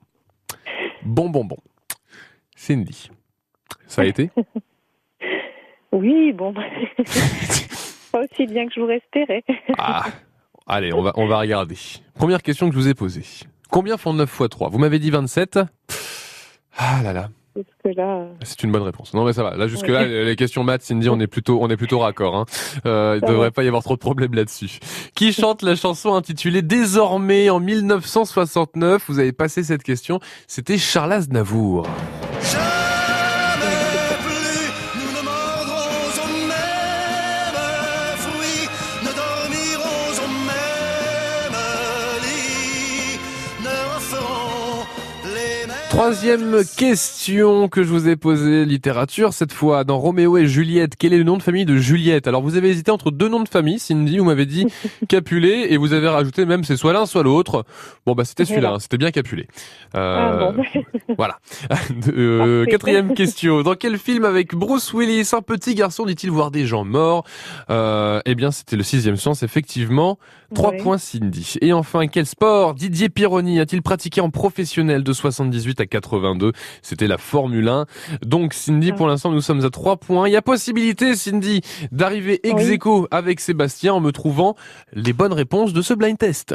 Bon, 1.02 1.30
bon, 1.30 1.44
bon. 1.46 1.56
Cindy. 2.54 3.10
Ça 3.86 4.02
a 4.02 4.04
été? 4.04 4.30
Oui, 5.92 6.33
bon. 6.33 6.52
pas 8.12 8.20
aussi 8.20 8.46
bien 8.46 8.66
que 8.66 8.72
je 8.74 8.81
vous 8.81 8.88
espérais. 8.90 9.42
Ah. 9.78 10.05
Allez, 10.66 10.92
on 10.92 11.02
va, 11.02 11.12
on 11.16 11.26
va 11.26 11.38
regarder. 11.38 11.76
Première 12.14 12.42
question 12.42 12.68
que 12.68 12.74
je 12.74 12.78
vous 12.78 12.88
ai 12.88 12.94
posée. 12.94 13.24
Combien 13.70 13.96
font 13.96 14.12
9 14.14 14.28
x 14.40 14.48
3 14.50 14.68
Vous 14.70 14.78
m'avez 14.78 14.98
dit 14.98 15.11
27 15.11 15.59
Ah 16.78 17.00
là 17.02 17.12
là. 17.12 17.28
Euh, 17.87 18.26
C'est 18.42 18.62
une 18.62 18.72
bonne 18.72 18.83
réponse. 18.83 19.12
Non 19.12 19.24
mais 19.24 19.33
ça 19.35 19.42
va. 19.42 19.57
Là 19.57 19.66
jusque 19.66 19.88
là 19.88 20.02
Ouais. 20.02 20.24
les 20.24 20.37
questions 20.37 20.64
maths, 20.64 20.83
Cindy, 20.83 21.11
on 21.11 21.20
est 21.20 21.26
plutôt 21.26 21.59
on 21.61 21.68
est 21.68 21.76
plutôt 21.76 21.98
raccord. 21.98 22.35
Hein. 22.37 22.46
Euh, 22.87 23.18
il 23.20 23.26
Ça 23.26 23.31
devrait 23.33 23.50
pas 23.50 23.62
y 23.62 23.68
avoir 23.68 23.83
trop 23.83 23.94
de 23.94 24.00
problèmes 24.00 24.33
là-dessus. 24.35 24.78
Qui 25.14 25.33
chante 25.35 25.61
la 25.62 25.74
chanson 25.76 26.14
intitulée 26.14 26.62
Désormais 26.62 27.50
en 27.50 27.61
1969 27.61 29.05
Vous 29.09 29.18
avez 29.18 29.33
passé 29.33 29.64
cette 29.64 29.83
question. 29.83 30.18
C'était 30.46 30.78
Charles 30.78 31.12
Aznavour. 31.12 31.87
Troisième 45.92 46.62
question 46.78 47.68
que 47.68 47.83
je 47.83 47.88
vous 47.90 48.09
ai 48.09 48.16
posée, 48.16 48.64
littérature, 48.64 49.35
cette 49.35 49.52
fois 49.52 49.85
dans 49.85 49.98
Roméo 49.98 50.38
et 50.38 50.46
Juliette. 50.46 50.94
Quel 50.98 51.12
est 51.12 51.18
le 51.18 51.22
nom 51.22 51.37
de 51.37 51.42
famille 51.42 51.66
de 51.66 51.76
Juliette? 51.76 52.26
Alors 52.26 52.40
vous 52.40 52.57
avez 52.57 52.70
hésité 52.70 52.90
entre 52.90 53.11
deux 53.11 53.28
noms 53.28 53.42
de 53.42 53.48
famille, 53.48 53.78
Cindy, 53.78 54.16
vous 54.16 54.24
m'avez 54.24 54.46
dit 54.46 54.66
Capulet, 55.09 55.70
et 55.70 55.76
vous 55.76 55.92
avez 55.92 56.09
rajouté 56.09 56.46
même 56.46 56.64
c'est 56.64 56.76
soit 56.78 56.94
l'un 56.94 57.05
soit 57.05 57.22
l'autre. 57.22 57.66
Bon 58.07 58.14
bah 58.14 58.24
c'était 58.24 58.46
celui-là, 58.46 58.70
hein, 58.70 58.78
c'était 58.78 58.96
bien 58.96 59.11
Capulet. 59.11 59.46
ah, 59.92 59.98
Euh, 60.33 60.52
bon. 60.52 60.64
Voilà. 61.18 61.38
Euh, 62.09 62.64
quatrième 62.64 63.12
question. 63.12 63.61
Dans 63.61 63.74
quel 63.74 63.98
film 63.98 64.24
avec 64.24 64.55
Bruce 64.55 64.94
Willis, 64.94 65.28
un 65.35 65.42
petit 65.42 65.74
garçon 65.74 66.07
dit-il 66.07 66.31
voir 66.31 66.50
des 66.50 66.64
gens 66.64 66.85
morts? 66.85 67.24
Euh, 67.68 68.20
Eh 68.24 68.35
bien, 68.35 68.50
c'était 68.50 68.76
le 68.76 68.83
sixième 68.83 69.16
sens, 69.16 69.42
effectivement. 69.42 70.18
Trois 70.54 70.70
Ouais. 70.70 70.76
points, 70.78 70.98
Cindy. 70.98 71.54
Et 71.60 71.72
enfin, 71.72 72.06
quel 72.06 72.26
sport? 72.26 72.74
Didier 72.74 73.08
Pironi 73.08 73.58
a-t-il 73.60 73.82
pratiqué 73.82 74.20
en 74.20 74.30
professionnel 74.30 75.02
de 75.02 75.12
78 75.12 75.80
à 75.80 75.86
82 75.86 76.52
C'était 76.82 77.06
la 77.06 77.18
Formule 77.18 77.68
1. 77.68 77.86
Donc, 78.24 78.52
Cindy, 78.54 78.90
Ah. 78.92 78.96
pour 78.96 79.06
l'instant, 79.06 79.30
nous 79.30 79.40
sommes 79.40 79.64
à 79.64 79.70
trois 79.70 79.96
points. 79.96 80.28
Il 80.28 80.32
y 80.32 80.36
a 80.36 80.42
possibilité, 80.42 81.14
Cindy, 81.16 81.60
d'arriver 81.90 82.40
ex 82.46 82.68
aequo 82.68 83.08
avec 83.10 83.40
Sébastien 83.40 83.94
en 83.94 84.00
me 84.00 84.12
trouvant 84.12 84.54
les 84.92 85.12
bonnes 85.12 85.32
réponses 85.32 85.72
de 85.72 85.82
ce 85.82 85.94
blind 85.94 86.18
test. 86.18 86.54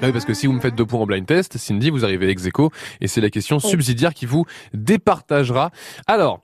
Ah 0.00 0.06
oui, 0.06 0.12
parce 0.12 0.24
que 0.24 0.34
si 0.34 0.46
vous 0.46 0.52
me 0.52 0.60
faites 0.60 0.76
deux 0.76 0.86
points 0.86 1.00
en 1.00 1.06
blind 1.06 1.26
test, 1.26 1.58
Cindy, 1.58 1.90
vous 1.90 2.04
arrivez 2.04 2.28
ex 2.28 2.46
aequo, 2.46 2.70
et 3.00 3.08
c'est 3.08 3.20
la 3.20 3.30
question 3.30 3.58
subsidiaire 3.58 4.14
qui 4.14 4.26
vous 4.26 4.44
départagera. 4.72 5.70
Alors, 6.06 6.40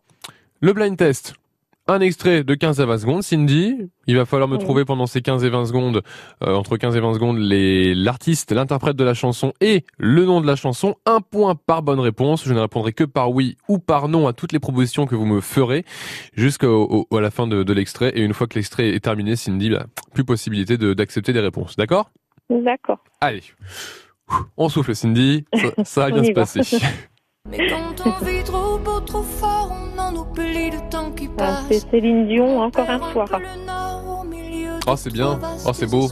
le 0.60 0.72
blind 0.72 0.96
test. 0.96 1.34
Un 1.86 2.00
extrait 2.00 2.44
de 2.44 2.54
15 2.54 2.80
à 2.80 2.86
20 2.86 2.98
secondes, 2.98 3.22
Cindy. 3.22 3.76
Il 4.06 4.16
va 4.16 4.24
falloir 4.24 4.48
me 4.48 4.56
Oui. 4.56 4.62
trouver 4.64 4.86
pendant 4.86 5.06
ces 5.06 5.20
15 5.20 5.44
et 5.44 5.50
20 5.50 5.66
secondes, 5.66 6.00
euh, 6.42 6.54
entre 6.54 6.78
15 6.78 6.96
et 6.96 7.00
20 7.00 7.12
secondes, 7.12 7.36
les, 7.38 7.94
l'artiste, 7.94 8.52
l'interprète 8.52 8.96
de 8.96 9.04
la 9.04 9.12
chanson 9.12 9.52
et 9.60 9.84
le 9.98 10.24
nom 10.24 10.40
de 10.40 10.46
la 10.46 10.56
chanson. 10.56 10.94
Un 11.04 11.20
point 11.20 11.54
par 11.54 11.82
bonne 11.82 12.00
réponse. 12.00 12.44
Je 12.46 12.54
ne 12.54 12.58
répondrai 12.60 12.94
que 12.94 13.04
par 13.04 13.32
oui 13.32 13.58
ou 13.68 13.78
par 13.78 14.08
non 14.08 14.26
à 14.26 14.32
toutes 14.32 14.52
les 14.52 14.60
propositions 14.60 15.04
que 15.04 15.14
vous 15.14 15.26
me 15.26 15.42
ferez 15.42 15.84
jusqu'au 16.34 17.06
au- 17.10 17.16
à 17.18 17.20
la 17.20 17.30
fin 17.30 17.46
de, 17.46 17.62
de 17.62 17.72
l'extrait. 17.74 18.12
Et 18.14 18.22
une 18.22 18.32
fois 18.32 18.46
que 18.46 18.54
l'extrait 18.54 18.88
est 18.94 19.00
terminé, 19.04 19.36
Cindy, 19.36 19.68
bah, 19.68 19.84
plus 20.14 20.24
possibilité 20.24 20.78
de- 20.78 20.94
d'accepter 20.94 21.34
des 21.34 21.40
réponses. 21.40 21.76
D'accord? 21.76 22.10
D'accord. 22.48 23.04
Allez. 23.20 23.42
On 24.56 24.70
souffle, 24.70 24.94
Cindy. 24.94 25.44
Ça, 25.54 25.84
ça 25.84 26.00
va 26.00 26.10
bien 26.12 26.24
se 26.24 26.32
passer. 26.32 26.60
Mais 27.50 27.58
quand 27.68 28.06
on 28.06 28.24
vit 28.24 28.42
trop 28.42 28.78
beau, 28.78 29.00
trop 29.00 29.22
fort, 29.22 29.70
on 29.70 29.98
en 29.98 30.16
oublie 30.16 30.70
le 30.70 30.88
temps 30.88 31.10
qui 31.12 31.28
Ah, 31.32 31.36
passe. 31.36 31.66
c'est 31.68 31.90
Céline 31.90 32.26
Dion, 32.26 32.62
encore 32.62 32.88
un 32.88 33.12
soir. 33.12 33.28
Oh, 34.86 34.96
c'est 34.96 35.12
bien. 35.12 35.40
Oh, 35.66 35.70
c'est 35.72 35.86
beau. 35.90 36.10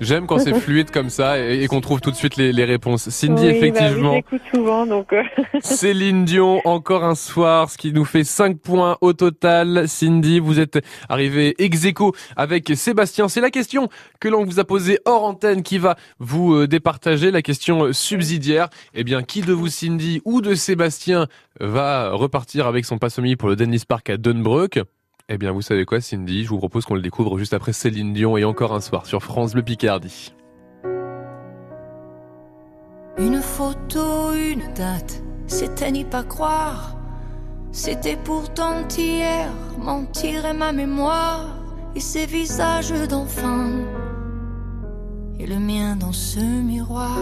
J'aime 0.00 0.26
quand 0.26 0.38
c'est 0.38 0.54
fluide 0.58 0.90
comme 0.90 1.10
ça 1.10 1.38
et, 1.38 1.62
et 1.62 1.66
qu'on 1.66 1.82
trouve 1.82 2.00
tout 2.00 2.10
de 2.10 2.16
suite 2.16 2.36
les, 2.36 2.52
les 2.54 2.64
réponses. 2.64 3.10
Cindy, 3.10 3.42
Oui, 3.42 3.48
bah 3.50 3.54
effectivement. 3.56 4.14
j'écoute 4.14 4.40
souvent, 4.54 4.86
donc. 4.86 5.12
euh, 5.12 5.22
Céline 5.60 6.24
Dion, 6.24 6.62
encore 6.64 7.04
un 7.04 7.14
soir, 7.14 7.68
ce 7.68 7.76
qui 7.76 7.92
nous 7.92 8.06
fait 8.06 8.24
5 8.24 8.58
points 8.60 8.96
au 9.02 9.12
total. 9.12 9.86
Cindy, 9.88 10.38
vous 10.40 10.58
êtes 10.58 10.78
arrivé 11.10 11.54
ex 11.62 11.84
aequo 11.84 12.14
avec 12.36 12.70
Sébastien. 12.74 13.28
C'est 13.28 13.42
la 13.42 13.50
question 13.50 13.88
que 14.20 14.28
l'on 14.28 14.44
vous 14.44 14.58
a 14.58 14.64
posée 14.64 14.98
hors 15.04 15.24
antenne 15.24 15.62
qui 15.62 15.76
va 15.76 15.96
vous 16.18 16.54
euh, 16.54 16.66
départager, 16.66 17.30
la 17.30 17.42
question 17.42 17.92
subsidiaire. 17.92 18.68
Eh 18.94 19.04
bien, 19.04 19.22
qui 19.22 19.42
de 19.42 19.52
vous, 19.52 19.68
Cindy, 19.68 20.22
ou 20.24 20.40
de 20.40 20.54
Sébastien 20.54 21.26
va 21.60 22.10
repartir 22.12 22.66
avec 22.66 22.86
son 22.86 22.96
passe-famille 22.96 23.36
pour 23.36 23.50
le 23.50 23.56
Dennis 23.56 23.82
Park 23.86 24.08
à 24.08 24.16
Dunbrook? 24.16 24.80
Eh 25.30 25.36
bien, 25.36 25.52
vous 25.52 25.62
savez 25.62 25.84
quoi, 25.84 26.00
Cindy? 26.00 26.44
Je 26.44 26.48
vous 26.48 26.58
propose 26.58 26.86
qu'on 26.86 26.94
le 26.94 27.02
découvre 27.02 27.36
juste 27.36 27.52
après 27.52 27.74
Céline 27.74 28.14
Dion 28.14 28.38
et 28.38 28.44
encore 28.44 28.72
un 28.74 28.80
soir 28.80 29.04
sur 29.04 29.22
France 29.22 29.52
Bleu 29.52 29.62
Picardie. 29.62 30.34
Une 33.18 33.42
photo, 33.42 34.32
une 34.32 34.72
date, 34.74 35.22
c'était 35.46 35.90
n'y 35.90 36.04
pas 36.04 36.22
croire. 36.22 36.96
C'était 37.72 38.16
pourtant 38.16 38.88
hier, 38.96 39.50
mentir 39.78 40.46
est 40.46 40.54
ma 40.54 40.72
mémoire. 40.72 41.56
Et 41.94 42.00
ces 42.00 42.26
visages 42.26 42.92
d'enfants, 43.08 43.70
et 45.38 45.46
le 45.46 45.58
mien 45.58 45.96
dans 45.96 46.12
ce 46.12 46.38
miroir. 46.38 47.18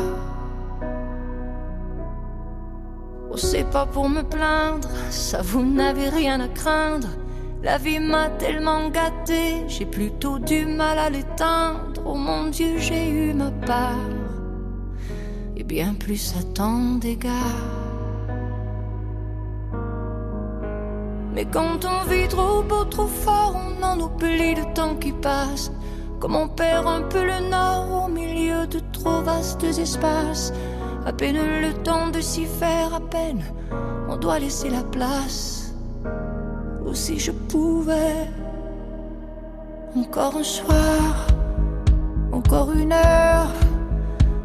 Oh, 3.30 3.36
c'est 3.36 3.68
pas 3.70 3.86
pour 3.86 4.08
me 4.08 4.22
plaindre, 4.22 4.88
ça 5.08 5.40
vous 5.40 5.64
n'avez 5.64 6.08
rien 6.08 6.40
à 6.40 6.48
craindre. 6.48 7.08
La 7.66 7.78
vie 7.78 7.98
m'a 7.98 8.28
tellement 8.28 8.90
gâté, 8.90 9.64
j'ai 9.66 9.86
plutôt 9.86 10.38
du 10.38 10.66
mal 10.66 11.00
à 11.00 11.10
l'éteindre. 11.10 12.00
Oh 12.04 12.14
mon 12.14 12.46
Dieu, 12.46 12.78
j'ai 12.78 13.10
eu 13.10 13.34
ma 13.34 13.50
part 13.50 14.14
et 15.56 15.64
bien 15.64 15.94
plus 15.94 16.32
à 16.38 16.44
tant 16.54 16.94
d'égards. 17.00 17.32
Mais 21.34 21.44
quand 21.44 21.84
on 21.84 22.08
vit 22.08 22.28
trop 22.28 22.62
beau, 22.62 22.84
trop 22.84 23.08
fort, 23.08 23.56
on 23.56 23.82
en 23.82 23.98
oublie 23.98 24.54
le 24.54 24.72
temps 24.72 24.94
qui 24.94 25.10
passe. 25.10 25.72
Comme 26.20 26.36
on 26.36 26.46
perd 26.46 26.86
un 26.86 27.02
peu 27.02 27.24
le 27.24 27.50
nord 27.50 28.04
au 28.04 28.08
milieu 28.08 28.68
de 28.68 28.78
trop 28.92 29.22
vastes 29.22 29.64
espaces. 29.64 30.52
À 31.04 31.12
peine 31.12 31.60
le 31.62 31.72
temps 31.82 32.10
de 32.12 32.20
s'y 32.20 32.44
faire, 32.44 32.94
à 32.94 33.00
peine 33.00 33.42
on 34.08 34.16
doit 34.16 34.38
laisser 34.38 34.70
la 34.70 34.84
place. 34.84 35.65
Ou 36.86 36.94
si 36.94 37.18
je 37.18 37.32
pouvais, 37.32 38.28
encore 39.96 40.36
un 40.36 40.44
soir, 40.44 41.26
encore 42.32 42.72
une 42.72 42.92
heure. 42.92 43.52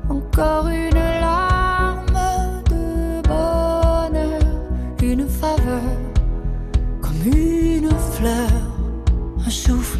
Encore 0.09 0.67
une 0.67 0.93
larme 1.21 2.19
de 2.69 3.21
bonheur, 3.25 4.41
une 5.01 5.25
faveur, 5.25 5.81
comme 7.01 7.21
une 7.33 7.89
fleur, 7.89 8.49
un 9.45 9.49
souffle, 9.49 9.99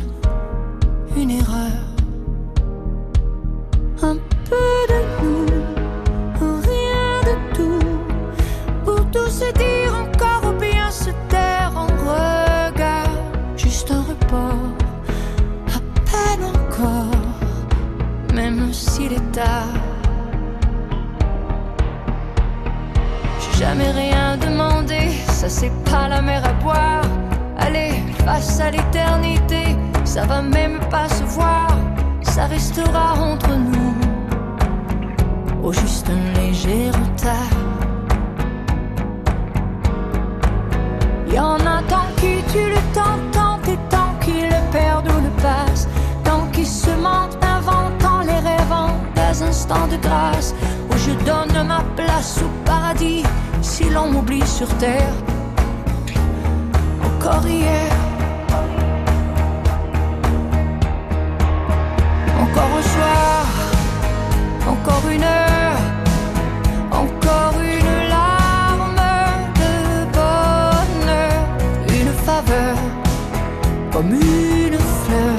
comme 74.02 74.14
une 74.14 74.80
fleur, 75.04 75.38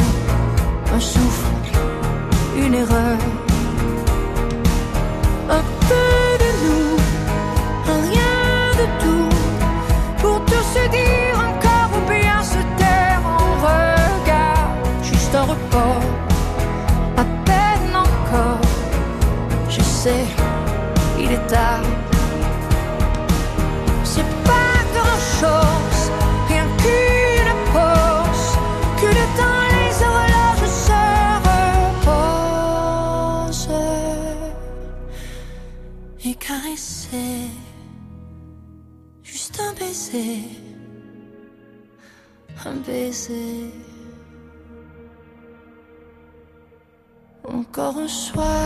un 0.95 1.01
souffle, 1.01 1.55
une 2.57 2.75
erreur. 2.75 3.19
Un 5.51 5.65
peu 5.89 6.23
de 6.43 6.51
nous, 6.63 6.97
un 7.93 8.01
rien 8.11 8.45
de 8.81 8.87
tout, 9.03 9.37
pour 10.19 10.45
tout 10.45 10.67
se 10.77 10.85
dire 10.99 11.37
encore 11.49 11.91
ou 11.97 12.03
bien 12.09 12.41
se 12.43 12.61
taire 12.81 13.23
en 13.27 13.49
regard, 13.67 14.69
juste 15.03 15.35
un 15.35 15.43
report 15.55 16.05
à 17.17 17.25
peine 17.49 17.97
encore. 17.97 18.61
Je 19.69 19.83
sais, 19.83 20.25
il 21.19 21.33
est 21.33 21.47
tard. 21.49 21.82
Soir, 48.09 48.62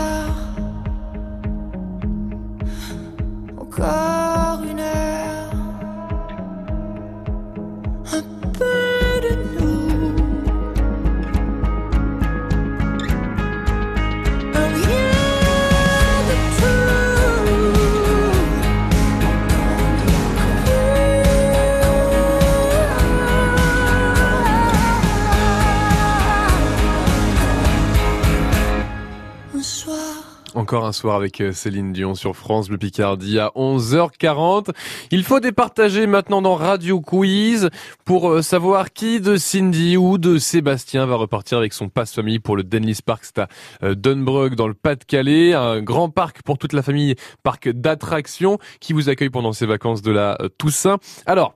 Encore 30.67 30.85
un 30.85 30.91
soir 30.91 31.15
avec 31.15 31.39
euh, 31.39 31.53
Céline 31.53 31.93
Dion 31.93 32.13
sur 32.13 32.35
France 32.35 32.67
Bleu 32.67 32.77
Picardie 32.77 33.39
à 33.39 33.53
11h40. 33.55 34.71
Il 35.11 35.23
faut 35.23 35.39
départager 35.39 36.07
maintenant 36.07 36.41
dans 36.41 36.55
Radio 36.55 36.99
Quiz 36.99 37.69
pour 38.03 38.29
euh, 38.29 38.41
savoir 38.41 38.91
qui 38.91 39.21
de 39.21 39.37
Cindy 39.37 39.95
ou 39.95 40.17
de 40.17 40.37
Sébastien 40.37 41.05
va 41.05 41.15
repartir 41.15 41.57
avec 41.57 41.71
son 41.71 41.87
passe 41.87 42.13
famille 42.13 42.39
pour 42.39 42.57
le 42.57 42.65
Denlis 42.65 42.99
Park. 43.05 43.23
C'est 43.23 43.39
à 43.39 43.47
euh, 43.81 43.95
Dunbrug 43.95 44.55
dans 44.55 44.67
le 44.67 44.73
Pas-de-Calais. 44.73 45.53
Un 45.53 45.81
grand 45.81 46.09
parc 46.09 46.41
pour 46.41 46.57
toute 46.57 46.73
la 46.73 46.81
famille, 46.81 47.15
parc 47.43 47.69
d'attractions 47.69 48.59
qui 48.81 48.91
vous 48.91 49.07
accueille 49.07 49.29
pendant 49.29 49.53
ces 49.53 49.67
vacances 49.67 50.01
de 50.01 50.11
la 50.11 50.37
Toussaint. 50.57 50.97
Alors, 51.25 51.53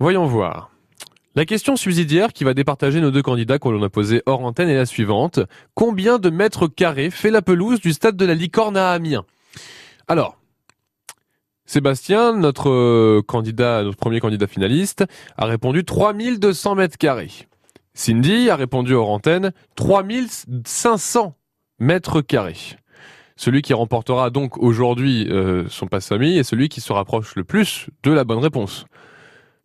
voyons 0.00 0.26
voir. 0.26 0.72
La 1.38 1.46
question 1.46 1.76
subsidiaire 1.76 2.32
qui 2.32 2.42
va 2.42 2.52
départager 2.52 3.00
nos 3.00 3.12
deux 3.12 3.22
candidats 3.22 3.60
qu'on 3.60 3.80
a 3.80 3.88
posé 3.88 4.24
hors 4.26 4.44
antenne 4.44 4.68
est 4.68 4.74
la 4.74 4.86
suivante. 4.86 5.38
Combien 5.74 6.18
de 6.18 6.30
mètres 6.30 6.66
carrés 6.66 7.10
fait 7.10 7.30
la 7.30 7.42
pelouse 7.42 7.80
du 7.80 7.92
stade 7.92 8.16
de 8.16 8.24
la 8.24 8.34
Licorne 8.34 8.76
à 8.76 8.90
Amiens? 8.90 9.24
Alors, 10.08 10.36
Sébastien, 11.64 12.36
notre 12.36 12.70
euh, 12.70 13.22
candidat, 13.24 13.84
notre 13.84 13.96
premier 13.96 14.18
candidat 14.18 14.48
finaliste, 14.48 15.04
a 15.36 15.46
répondu 15.46 15.84
3200 15.84 16.74
mètres 16.74 16.98
carrés. 16.98 17.46
Cindy 17.94 18.50
a 18.50 18.56
répondu 18.56 18.94
hors 18.94 19.10
antenne 19.10 19.52
3500 19.76 21.36
mètres 21.78 22.20
carrés. 22.20 22.76
Celui 23.36 23.62
qui 23.62 23.74
remportera 23.74 24.30
donc 24.30 24.58
aujourd'hui 24.58 25.28
euh, 25.30 25.68
son 25.68 25.86
passe 25.86 26.08
famille 26.08 26.36
est 26.36 26.42
celui 26.42 26.68
qui 26.68 26.80
se 26.80 26.92
rapproche 26.92 27.36
le 27.36 27.44
plus 27.44 27.86
de 28.02 28.10
la 28.10 28.24
bonne 28.24 28.40
réponse. 28.40 28.86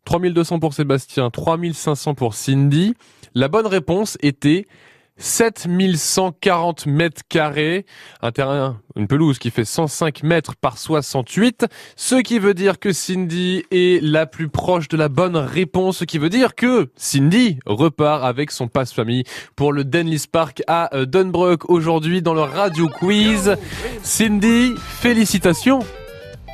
3200 0.05 0.59
pour 0.59 0.73
Sébastien, 0.73 1.29
3500 1.29 2.15
pour 2.15 2.33
Cindy. 2.33 2.93
La 3.35 3.47
bonne 3.47 3.67
réponse 3.67 4.17
était 4.21 4.67
7140 5.17 6.87
mètres 6.87 7.21
carrés, 7.29 7.85
un 8.21 8.31
terrain, 8.31 8.81
une 8.95 9.07
pelouse 9.07 9.37
qui 9.37 9.51
fait 9.51 9.65
105 9.65 10.23
mètres 10.23 10.55
par 10.55 10.77
68, 10.77 11.67
ce 11.95 12.15
qui 12.15 12.39
veut 12.39 12.53
dire 12.53 12.79
que 12.79 12.91
Cindy 12.91 13.63
est 13.71 14.03
la 14.03 14.25
plus 14.25 14.49
proche 14.49 14.87
de 14.87 14.97
la 14.97 15.09
bonne 15.09 15.37
réponse, 15.37 15.97
ce 15.97 16.05
qui 16.05 16.17
veut 16.17 16.29
dire 16.29 16.55
que 16.55 16.89
Cindy 16.95 17.59
repart 17.65 18.23
avec 18.23 18.51
son 18.51 18.67
passe-famille 18.67 19.23
pour 19.55 19.71
le 19.71 19.83
Denlis 19.83 20.25
Park 20.31 20.63
à 20.67 20.95
euh, 20.95 21.05
Dunbrook 21.05 21.69
aujourd'hui 21.69 22.21
dans 22.21 22.33
le 22.33 22.41
Radio 22.41 22.89
Quiz. 22.89 23.55
Cindy, 24.01 24.73
félicitations 24.77 25.81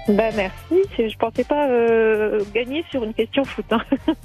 Bah 0.10 0.24
merci, 0.36 0.84
je 0.98 1.16
pensais 1.18 1.44
pas 1.44 1.68
euh, 1.70 2.40
gagner 2.54 2.84
sur 2.90 3.04
une 3.04 3.14
question 3.14 3.44
foot. 3.44 3.66
hein. 3.72 3.80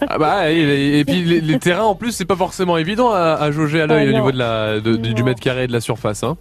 Ah 0.08 0.18
bah 0.18 0.50
et, 0.50 1.00
et 1.00 1.04
puis 1.04 1.22
les, 1.24 1.40
les 1.40 1.58
terrains 1.58 1.84
en 1.84 1.94
plus 1.94 2.12
c'est 2.12 2.24
pas 2.24 2.36
forcément 2.36 2.76
évident 2.78 3.10
à, 3.12 3.34
à 3.40 3.50
jauger 3.50 3.82
à 3.82 3.86
l'œil 3.86 4.06
Ah 4.08 4.10
au 4.10 4.14
niveau 4.14 4.32
de 4.32 4.38
la 4.38 4.80
de- 4.80 4.96
du 4.96 5.22
mètre 5.22 5.40
carré 5.40 5.64
et 5.64 5.66
de 5.66 5.72
la 5.72 5.80
surface 5.80 6.22
hein. 6.22 6.36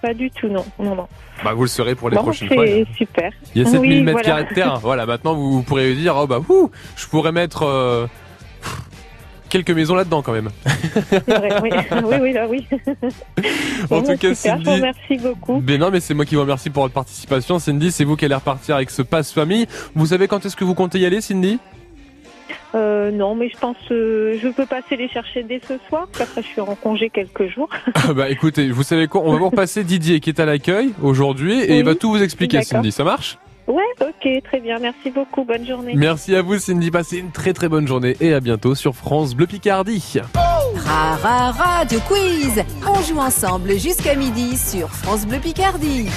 Pas 0.00 0.14
du 0.14 0.30
tout, 0.30 0.46
non, 0.48 0.64
non, 0.78 0.94
non. 0.94 1.08
Bah 1.44 1.54
vous 1.54 1.62
le 1.62 1.68
saurez 1.68 1.96
pour 1.96 2.08
les 2.08 2.16
Bon, 2.16 2.22
prochaines 2.22 2.48
fois. 2.48 2.64
c'est 2.66 2.86
super. 2.96 3.32
Il 3.54 3.62
y 3.62 3.66
a 3.66 3.68
7000 3.68 3.90
Oui, 3.90 4.02
mètres 4.02 4.12
voilà. 4.12 4.28
carrés 4.28 4.44
de 4.44 4.54
terrain. 4.54 4.78
Voilà, 4.78 5.06
maintenant 5.06 5.34
vous, 5.34 5.50
vous 5.54 5.62
pourrez 5.62 5.92
dire 5.94 6.14
oh 6.16 6.26
bah 6.28 6.38
ouh, 6.48 6.70
je 6.96 7.06
pourrais 7.08 7.32
mettre 7.32 7.64
euh, 7.64 8.06
quelques 9.48 9.70
maisons 9.70 9.94
là-dedans 9.94 10.22
quand 10.22 10.32
même. 10.32 10.50
Vrai, 11.26 11.60
oui, 11.62 11.70
oui, 12.04 12.16
oui, 12.20 12.32
là, 12.32 12.46
oui. 12.48 12.66
En 13.90 14.02
tout 14.02 14.16
cas, 14.16 14.34
super, 14.34 14.58
je 14.58 14.64
vous 14.64 14.64
Cindy. 14.64 14.70
remercie 14.70 15.16
beaucoup. 15.18 15.62
Mais 15.66 15.78
non, 15.78 15.90
mais 15.90 16.00
c'est 16.00 16.14
moi 16.14 16.24
qui 16.24 16.34
vous 16.34 16.40
remercie 16.42 16.70
pour 16.70 16.82
votre 16.84 16.94
participation. 16.94 17.58
Cindy, 17.58 17.90
c'est 17.90 18.04
vous 18.04 18.16
qui 18.16 18.24
allez 18.24 18.34
repartir 18.34 18.76
avec 18.76 18.90
ce 18.90 19.02
passe 19.02 19.32
famille. 19.32 19.66
Vous 19.94 20.06
savez 20.06 20.28
quand 20.28 20.44
est-ce 20.46 20.56
que 20.56 20.64
vous 20.64 20.74
comptez 20.74 20.98
y 20.98 21.06
aller, 21.06 21.20
Cindy? 21.20 21.58
Euh, 22.74 23.10
non, 23.10 23.34
mais 23.34 23.48
je 23.48 23.56
pense, 23.56 23.76
euh, 23.90 24.38
je 24.42 24.48
peux 24.48 24.66
passer 24.66 24.96
les 24.96 25.08
chercher 25.08 25.42
dès 25.42 25.60
ce 25.66 25.74
soir. 25.88 26.06
parce 26.12 26.28
qu'Après, 26.30 26.42
je 26.42 26.48
suis 26.48 26.60
en 26.60 26.74
congé 26.74 27.08
quelques 27.08 27.48
jours. 27.48 27.68
Ah 27.94 28.12
Bah 28.12 28.28
écoutez, 28.28 28.70
vous 28.70 28.82
savez 28.82 29.06
quoi 29.08 29.22
On 29.24 29.32
va 29.32 29.38
vous 29.38 29.48
repasser 29.48 29.84
Didier 29.84 30.20
qui 30.20 30.28
est 30.30 30.38
à 30.40 30.44
l'accueil 30.44 30.90
aujourd'hui 31.02 31.60
et 31.60 31.78
il 31.78 31.84
va 31.84 31.94
tout 31.94 32.10
vous 32.10 32.22
expliquer. 32.22 32.62
Cindy. 32.62 32.92
Ça 32.92 33.04
marche? 33.04 33.38
Ouais, 33.68 33.84
ok, 34.00 34.42
très 34.44 34.60
bien. 34.60 34.78
Merci 34.78 35.10
beaucoup. 35.10 35.44
Bonne 35.44 35.66
journée. 35.66 35.92
Merci 35.94 36.34
à 36.34 36.42
vous, 36.42 36.58
Cindy. 36.58 36.90
Passez 36.90 37.18
une 37.18 37.30
très 37.30 37.52
très 37.52 37.68
bonne 37.68 37.86
journée 37.86 38.16
et 38.20 38.32
à 38.32 38.40
bientôt 38.40 38.74
sur 38.74 38.96
France 38.96 39.34
Bleu 39.34 39.46
Picardie. 39.46 40.14
Ra, 40.74 41.16
ra, 41.16 41.50
Radio 41.52 42.00
Quiz 42.08 42.64
On 42.86 43.02
joue 43.02 43.18
ensemble 43.18 43.78
jusqu'à 43.78 44.14
midi 44.14 44.56
sur 44.56 44.88
France 44.88 45.26
Bleu 45.26 45.38
Picardie. 45.38 46.08